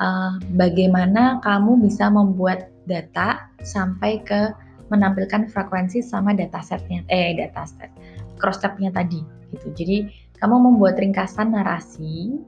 uh, 0.00 0.40
bagaimana 0.56 1.40
kamu 1.44 1.84
bisa 1.84 2.08
membuat 2.08 2.72
data 2.88 3.50
sampai 3.62 4.22
ke 4.22 4.52
menampilkan 4.88 5.50
frekuensi 5.50 5.98
sama 5.98 6.30
datasetnya 6.30 7.02
eh 7.10 7.34
dataset 7.34 7.90
cross 8.38 8.62
stepnya 8.62 8.94
tadi 8.94 9.20
gitu. 9.50 9.74
Jadi 9.74 9.96
kamu 10.38 10.70
membuat 10.72 11.00
ringkasan 11.00 11.56
narasi 11.56 12.38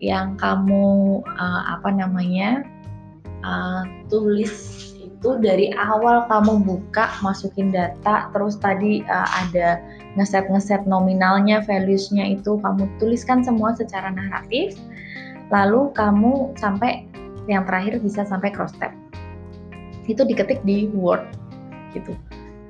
yang 0.00 0.36
kamu 0.36 1.20
uh, 1.24 1.62
apa 1.76 1.92
namanya 1.92 2.64
uh, 3.44 3.84
tulis 4.08 4.52
itu 5.20 5.36
dari 5.44 5.68
awal 5.76 6.24
kamu 6.32 6.64
buka 6.64 7.12
masukin 7.20 7.68
data 7.68 8.32
terus 8.32 8.56
tadi 8.56 9.04
uh, 9.04 9.28
ada 9.44 9.76
ngeset 10.16 10.48
ngeset 10.48 10.88
nominalnya 10.88 11.60
valuesnya 11.68 12.24
itu 12.40 12.56
kamu 12.64 12.88
tuliskan 12.96 13.44
semua 13.44 13.76
secara 13.76 14.08
naratif 14.08 14.80
lalu 15.50 15.90
kamu 15.92 16.54
sampai 16.56 17.06
yang 17.46 17.66
terakhir 17.66 17.98
bisa 18.00 18.22
sampai 18.26 18.54
cross 18.54 18.74
step 18.74 18.94
itu 20.06 20.22
diketik 20.26 20.62
di 20.66 20.90
Word 20.94 21.22
gitu 21.94 22.14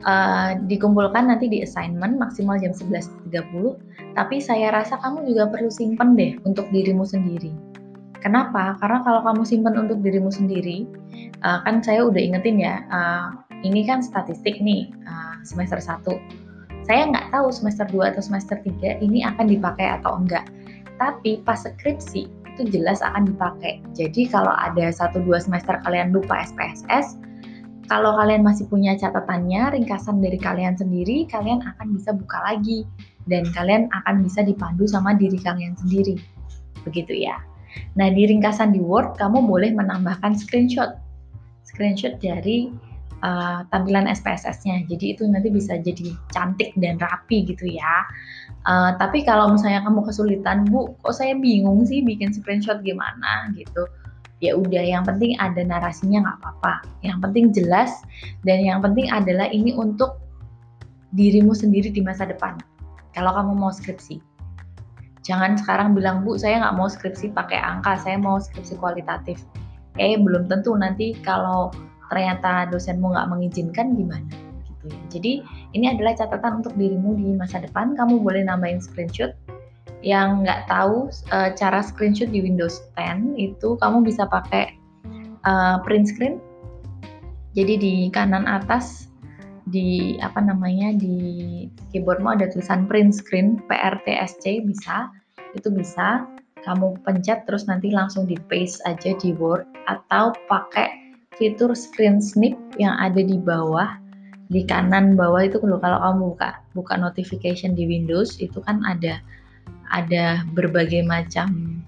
uh, 0.04 0.56
dikumpulkan 0.68 1.28
nanti 1.28 1.48
di 1.48 1.60
assignment 1.64 2.16
maksimal 2.16 2.56
jam 2.60 2.72
11.30 2.72 3.30
tapi 4.16 4.42
saya 4.42 4.74
rasa 4.74 4.98
kamu 5.00 5.28
juga 5.28 5.48
perlu 5.50 5.70
simpen 5.70 6.18
deh 6.18 6.34
untuk 6.42 6.66
dirimu 6.74 7.06
sendiri. 7.06 7.54
Kenapa? 8.20 8.76
Karena 8.76 9.00
kalau 9.00 9.24
kamu 9.24 9.42
simpen 9.48 9.74
untuk 9.80 10.04
dirimu 10.04 10.28
sendiri, 10.28 10.84
uh, 11.40 11.64
kan 11.64 11.80
saya 11.80 12.04
udah 12.04 12.20
ingetin 12.20 12.60
ya, 12.60 12.84
uh, 12.92 13.32
ini 13.64 13.86
kan 13.88 14.04
statistik 14.04 14.60
nih 14.60 14.92
uh, 15.08 15.40
semester 15.46 15.80
1. 15.80 16.04
Saya 16.84 17.08
nggak 17.08 17.32
tahu 17.32 17.48
semester 17.48 17.86
2 17.88 18.12
atau 18.12 18.20
semester 18.20 18.60
3 18.60 19.00
ini 19.00 19.24
akan 19.24 19.48
dipakai 19.48 19.88
atau 20.00 20.20
enggak. 20.20 20.44
Tapi 21.00 21.40
pas 21.48 21.64
skripsi 21.64 22.28
itu 22.60 22.76
jelas 22.76 23.00
akan 23.00 23.24
dipakai. 23.24 23.80
Jadi 23.96 24.28
kalau 24.28 24.52
ada 24.52 24.92
1-2 24.92 25.24
semester 25.40 25.80
kalian 25.80 26.12
lupa 26.12 26.44
SPSS, 26.44 27.16
kalau 27.88 28.14
kalian 28.20 28.44
masih 28.44 28.68
punya 28.68 28.94
catatannya, 29.00 29.72
ringkasan 29.72 30.20
dari 30.20 30.36
kalian 30.36 30.76
sendiri, 30.76 31.24
kalian 31.26 31.64
akan 31.64 31.96
bisa 31.96 32.12
buka 32.12 32.38
lagi 32.44 32.84
dan 33.26 33.48
kalian 33.56 33.88
akan 34.04 34.22
bisa 34.22 34.44
dipandu 34.44 34.84
sama 34.84 35.16
diri 35.16 35.40
kalian 35.40 35.72
sendiri. 35.80 36.20
Begitu 36.84 37.26
ya. 37.26 37.40
Nah, 37.96 38.12
di 38.12 38.28
ringkasan 38.28 38.76
di 38.76 38.80
Word 38.84 39.16
kamu 39.16 39.42
boleh 39.48 39.72
menambahkan 39.72 40.36
screenshot. 40.36 41.00
Screenshot 41.64 42.20
dari 42.20 42.70
uh, 43.24 43.66
tampilan 43.74 44.06
SPSS-nya. 44.06 44.84
Jadi 44.86 45.16
itu 45.16 45.26
nanti 45.26 45.48
bisa 45.48 45.78
jadi 45.80 46.12
cantik 46.34 46.76
dan 46.78 46.98
rapi 47.00 47.46
gitu 47.46 47.66
ya. 47.66 48.06
Uh, 48.68 48.92
tapi 49.00 49.24
kalau 49.24 49.56
misalnya 49.56 49.80
kamu 49.80 50.04
kesulitan, 50.04 50.68
Bu, 50.68 50.92
kok 51.00 51.16
saya 51.16 51.32
bingung 51.32 51.80
sih 51.88 52.04
bikin 52.04 52.28
screenshot 52.28 52.84
gimana 52.84 53.48
gitu. 53.56 53.88
Ya 54.40 54.56
udah, 54.56 54.84
yang 54.84 55.04
penting 55.04 55.36
ada 55.40 55.60
narasinya 55.64 56.24
nggak 56.24 56.38
apa-apa. 56.44 56.74
Yang 57.00 57.18
penting 57.24 57.44
jelas 57.56 57.90
dan 58.44 58.60
yang 58.60 58.80
penting 58.84 59.08
adalah 59.08 59.48
ini 59.48 59.72
untuk 59.76 60.20
dirimu 61.16 61.56
sendiri 61.56 61.90
di 61.90 62.04
masa 62.04 62.28
depan 62.28 62.60
kalau 63.16 63.32
kamu 63.34 63.52
mau 63.56 63.72
skripsi. 63.72 64.22
Jangan 65.20 65.60
sekarang 65.60 65.92
bilang, 65.92 66.24
Bu, 66.24 66.40
saya 66.40 66.64
nggak 66.64 66.76
mau 66.80 66.88
skripsi 66.88 67.36
pakai 67.36 67.60
angka, 67.60 68.00
saya 68.00 68.16
mau 68.16 68.40
skripsi 68.40 68.80
kualitatif. 68.80 69.44
Eh, 70.00 70.16
belum 70.16 70.48
tentu 70.48 70.72
nanti 70.72 71.12
kalau 71.20 71.68
ternyata 72.08 72.66
dosenmu 72.72 73.12
nggak 73.12 73.28
mengizinkan 73.28 73.92
gimana. 73.92 74.24
Gitu 74.64 74.84
ya. 74.88 75.00
Jadi, 75.12 75.32
ini 75.72 75.86
adalah 75.90 76.18
catatan 76.18 76.64
untuk 76.64 76.74
dirimu 76.74 77.14
di 77.14 77.34
masa 77.38 77.62
depan. 77.62 77.94
Kamu 77.94 78.22
boleh 78.22 78.42
nambahin 78.46 78.82
screenshot. 78.82 79.34
Yang 80.00 80.48
nggak 80.48 80.60
tahu 80.66 81.12
uh, 81.30 81.52
cara 81.54 81.84
screenshot 81.84 82.32
di 82.32 82.40
Windows 82.40 82.80
10 82.96 83.36
itu 83.36 83.76
kamu 83.78 84.02
bisa 84.02 84.24
pakai 84.26 84.74
uh, 85.44 85.78
print 85.84 86.08
screen. 86.10 86.40
Jadi 87.52 87.74
di 87.76 87.94
kanan 88.08 88.46
atas 88.46 89.10
di 89.70 90.18
apa 90.18 90.42
namanya 90.42 90.90
di 90.96 91.68
keyboardmu 91.94 92.34
ada 92.34 92.50
tulisan 92.50 92.90
print 92.90 93.14
screen 93.14 93.60
PRTSC 93.70 94.66
bisa 94.66 95.12
itu 95.54 95.70
bisa 95.70 96.26
kamu 96.66 96.98
pencet 97.06 97.46
terus 97.46 97.68
nanti 97.70 97.92
langsung 97.94 98.26
di 98.26 98.36
paste 98.50 98.82
aja 98.84 99.14
di 99.16 99.30
Word 99.36 99.68
atau 99.86 100.34
pakai 100.50 101.14
fitur 101.38 101.72
screen 101.72 102.18
snip 102.20 102.56
yang 102.76 102.98
ada 102.98 103.22
di 103.22 103.38
bawah 103.38 103.99
di 104.50 104.66
kanan 104.66 105.14
bawah 105.14 105.46
itu 105.46 105.62
kalau 105.62 105.78
kamu 105.78 106.34
buka 106.34 106.50
buka 106.74 106.94
notification 106.98 107.78
di 107.78 107.86
Windows 107.86 108.36
itu 108.42 108.58
kan 108.66 108.82
ada 108.82 109.22
ada 109.94 110.42
berbagai 110.54 111.06
macam 111.06 111.80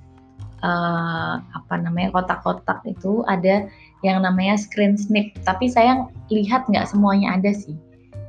uh, 0.63 1.43
apa 1.43 1.75
namanya 1.83 2.15
kotak-kotak 2.15 2.79
itu 2.87 3.27
ada 3.27 3.67
yang 4.07 4.23
namanya 4.23 4.55
screen 4.55 4.95
snip 4.95 5.35
tapi 5.43 5.67
saya 5.67 6.07
lihat 6.31 6.67
nggak 6.71 6.87
semuanya 6.87 7.35
ada 7.39 7.51
sih. 7.51 7.75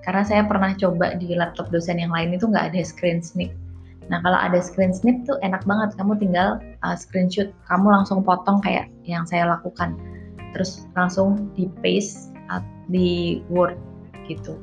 Karena 0.04 0.20
saya 0.28 0.44
pernah 0.44 0.76
coba 0.76 1.16
di 1.16 1.32
laptop 1.32 1.72
dosen 1.72 1.96
yang 1.96 2.12
lain 2.12 2.36
itu 2.36 2.44
nggak 2.44 2.76
ada 2.76 2.82
screen 2.84 3.24
snip 3.24 3.54
nah 4.12 4.20
kalau 4.20 4.36
ada 4.36 4.60
screen 4.60 4.92
snip 4.92 5.24
tuh 5.24 5.40
enak 5.40 5.64
banget 5.64 5.96
kamu 5.96 6.20
tinggal 6.20 6.60
uh, 6.84 6.92
screenshot 6.92 7.56
kamu 7.72 7.88
langsung 7.88 8.20
potong 8.20 8.60
kayak 8.60 8.92
yang 9.08 9.24
saya 9.24 9.48
lakukan. 9.48 9.96
Terus 10.52 10.86
langsung 10.94 11.50
di 11.56 11.72
paste 11.80 12.34
di 12.92 13.40
Word 13.48 13.80
gitu. 14.28 14.59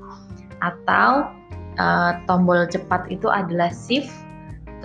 Atau 0.61 1.31
uh, 1.81 2.13
tombol 2.29 2.69
cepat 2.69 3.09
itu 3.09 3.29
adalah 3.29 3.73
Shift, 3.73 4.13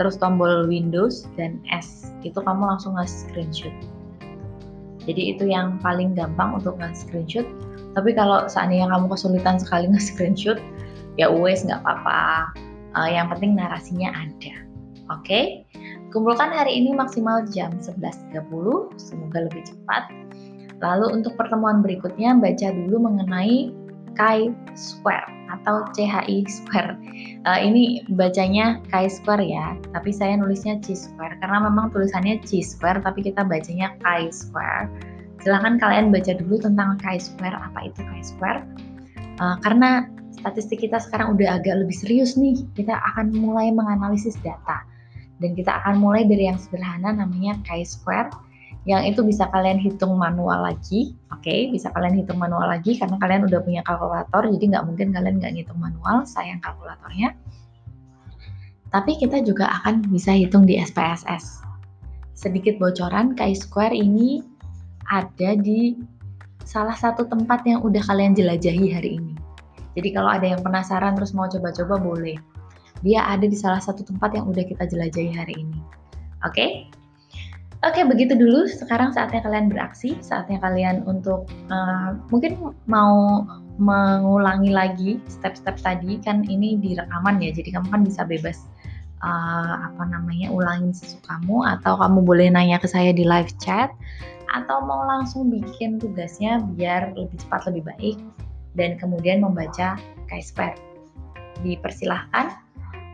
terus 0.00 0.16
tombol 0.16 0.68
Windows 0.68 1.28
dan 1.36 1.60
S. 1.68 2.12
Itu 2.24 2.40
kamu 2.42 2.76
langsung 2.76 2.96
ngasih 2.96 3.28
screenshot. 3.28 3.74
Jadi 5.06 5.38
itu 5.38 5.46
yang 5.46 5.78
paling 5.78 6.18
gampang 6.18 6.58
untuk 6.58 6.76
ngasih 6.82 7.06
screenshot. 7.06 7.46
Tapi 7.94 8.12
kalau 8.12 8.44
seandainya 8.50 8.90
kamu 8.92 9.08
kesulitan 9.12 9.56
sekali 9.56 9.88
ngasih 9.92 10.12
screenshot, 10.16 10.58
ya 11.20 11.30
wes 11.30 11.64
nggak 11.64 11.80
apa-apa. 11.84 12.52
Uh, 12.96 13.08
yang 13.12 13.28
penting 13.28 13.54
narasinya 13.54 14.08
ada. 14.12 14.56
Oke? 15.12 15.22
Okay? 15.22 15.44
Kumpulkan 16.16 16.48
hari 16.48 16.80
ini 16.80 16.96
maksimal 16.96 17.44
jam 17.52 17.76
11.30, 17.76 18.40
semoga 18.96 19.38
lebih 19.44 19.68
cepat. 19.68 20.08
Lalu 20.80 21.20
untuk 21.20 21.36
pertemuan 21.36 21.84
berikutnya 21.84 22.36
baca 22.40 22.68
dulu 22.72 23.04
mengenai 23.04 23.68
chi-square 24.16 25.28
atau 25.52 25.86
CHI 25.94 26.42
square. 26.48 26.98
Uh, 27.46 27.60
ini 27.62 28.02
bacanya 28.16 28.82
chi-square 28.90 29.44
ya, 29.44 29.78
tapi 29.94 30.10
saya 30.10 30.34
nulisnya 30.40 30.82
chi-square 30.82 31.38
karena 31.38 31.68
memang 31.70 31.94
tulisannya 31.94 32.42
chi-square 32.42 32.98
tapi 33.04 33.22
kita 33.22 33.46
bacanya 33.46 33.94
chi-square. 34.02 34.90
Silahkan 35.44 35.78
kalian 35.78 36.10
baca 36.10 36.32
dulu 36.34 36.58
tentang 36.58 36.98
chi-square, 36.98 37.54
apa 37.54 37.78
itu 37.86 38.00
chi-square. 38.02 38.66
Uh, 39.38 39.60
karena 39.62 40.08
statistik 40.34 40.82
kita 40.82 40.98
sekarang 40.98 41.36
udah 41.36 41.60
agak 41.60 41.78
lebih 41.78 41.94
serius 41.94 42.34
nih, 42.34 42.64
kita 42.74 42.96
akan 43.14 43.30
mulai 43.36 43.70
menganalisis 43.70 44.34
data. 44.42 44.82
Dan 45.36 45.52
kita 45.52 45.84
akan 45.84 46.00
mulai 46.00 46.24
dari 46.24 46.48
yang 46.48 46.56
sederhana 46.56 47.12
namanya 47.12 47.60
chi-square 47.68 48.32
yang 48.86 49.02
itu 49.02 49.26
bisa 49.26 49.50
kalian 49.50 49.82
hitung 49.82 50.14
manual 50.14 50.62
lagi, 50.62 51.18
oke, 51.34 51.42
okay? 51.42 51.66
bisa 51.74 51.90
kalian 51.90 52.22
hitung 52.22 52.38
manual 52.38 52.70
lagi 52.70 52.94
karena 52.94 53.18
kalian 53.18 53.42
udah 53.50 53.58
punya 53.58 53.82
kalkulator, 53.82 54.46
jadi 54.46 54.64
nggak 54.78 54.84
mungkin 54.86 55.10
kalian 55.10 55.42
nggak 55.42 55.52
ngitung 55.58 55.82
manual, 55.82 56.22
sayang 56.22 56.62
kalkulatornya. 56.62 57.34
Tapi 58.94 59.18
kita 59.18 59.42
juga 59.42 59.66
akan 59.82 60.06
bisa 60.06 60.30
hitung 60.30 60.70
di 60.70 60.78
SPSS. 60.78 61.66
Sedikit 62.38 62.78
bocoran, 62.78 63.34
chi-square 63.34 63.90
ini 63.90 64.46
ada 65.10 65.58
di 65.58 65.98
salah 66.62 66.94
satu 66.94 67.26
tempat 67.26 67.66
yang 67.66 67.82
udah 67.82 68.06
kalian 68.06 68.38
jelajahi 68.38 68.86
hari 68.94 69.18
ini. 69.18 69.34
Jadi 69.98 70.14
kalau 70.14 70.30
ada 70.30 70.46
yang 70.46 70.62
penasaran 70.62 71.18
terus 71.18 71.34
mau 71.34 71.50
coba-coba 71.50 71.98
boleh. 71.98 72.38
Dia 73.02 73.26
ada 73.26 73.50
di 73.50 73.58
salah 73.58 73.82
satu 73.82 74.06
tempat 74.06 74.30
yang 74.38 74.46
udah 74.46 74.62
kita 74.62 74.86
jelajahi 74.86 75.34
hari 75.34 75.54
ini. 75.58 75.82
Oke? 76.46 76.54
Okay? 76.54 76.70
Oke, 77.86 78.02
begitu 78.02 78.34
dulu. 78.34 78.66
Sekarang 78.66 79.14
saatnya 79.14 79.46
kalian 79.46 79.70
beraksi, 79.70 80.18
saatnya 80.18 80.58
kalian 80.58 81.06
untuk 81.06 81.46
uh, 81.70 82.18
mungkin 82.34 82.74
mau 82.90 83.46
mengulangi 83.78 84.74
lagi 84.74 85.22
step-step 85.30 85.78
tadi. 85.78 86.18
Kan 86.18 86.42
ini 86.50 86.82
di 86.82 86.98
rekaman 86.98 87.38
ya, 87.38 87.54
jadi 87.54 87.78
kamu 87.78 87.86
kan 87.94 88.02
bisa 88.02 88.26
bebas 88.26 88.66
uh, 89.22 89.86
apa 89.86 90.02
namanya 90.02 90.50
ulangin 90.50 90.90
sesukamu. 90.90 91.62
Atau 91.62 91.94
kamu 91.94 92.26
boleh 92.26 92.50
nanya 92.50 92.82
ke 92.82 92.90
saya 92.90 93.14
di 93.14 93.22
live 93.22 93.54
chat. 93.62 93.94
Atau 94.50 94.82
mau 94.82 95.06
langsung 95.06 95.46
bikin 95.46 96.02
tugasnya 96.02 96.66
biar 96.74 97.14
lebih 97.14 97.38
cepat 97.38 97.70
lebih 97.70 97.86
baik. 97.86 98.18
Dan 98.74 98.98
kemudian 98.98 99.46
membaca 99.46 99.94
KSPR. 100.26 100.74
Dipersilahkan 101.62 102.50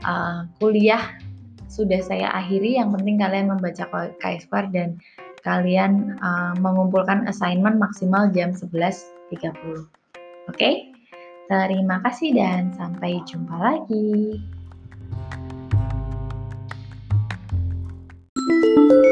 uh, 0.08 0.48
kuliah 0.56 1.12
sudah 1.72 2.04
saya 2.04 2.28
akhiri. 2.36 2.76
Yang 2.76 3.00
penting 3.00 3.16
kalian 3.16 3.48
membaca 3.48 3.88
kspar 4.20 4.68
dan 4.68 5.00
kalian 5.40 6.20
uh, 6.20 6.52
mengumpulkan 6.60 7.24
assignment 7.24 7.80
maksimal 7.80 8.28
jam 8.30 8.52
11.30. 8.52 9.32
Oke? 9.32 9.88
Okay? 10.52 10.74
Terima 11.48 11.98
kasih 12.04 12.36
dan 12.36 12.70
sampai 12.76 13.24
jumpa 13.24 13.56
lagi. 13.56 14.40
thank 18.32 19.04
you 19.04 19.11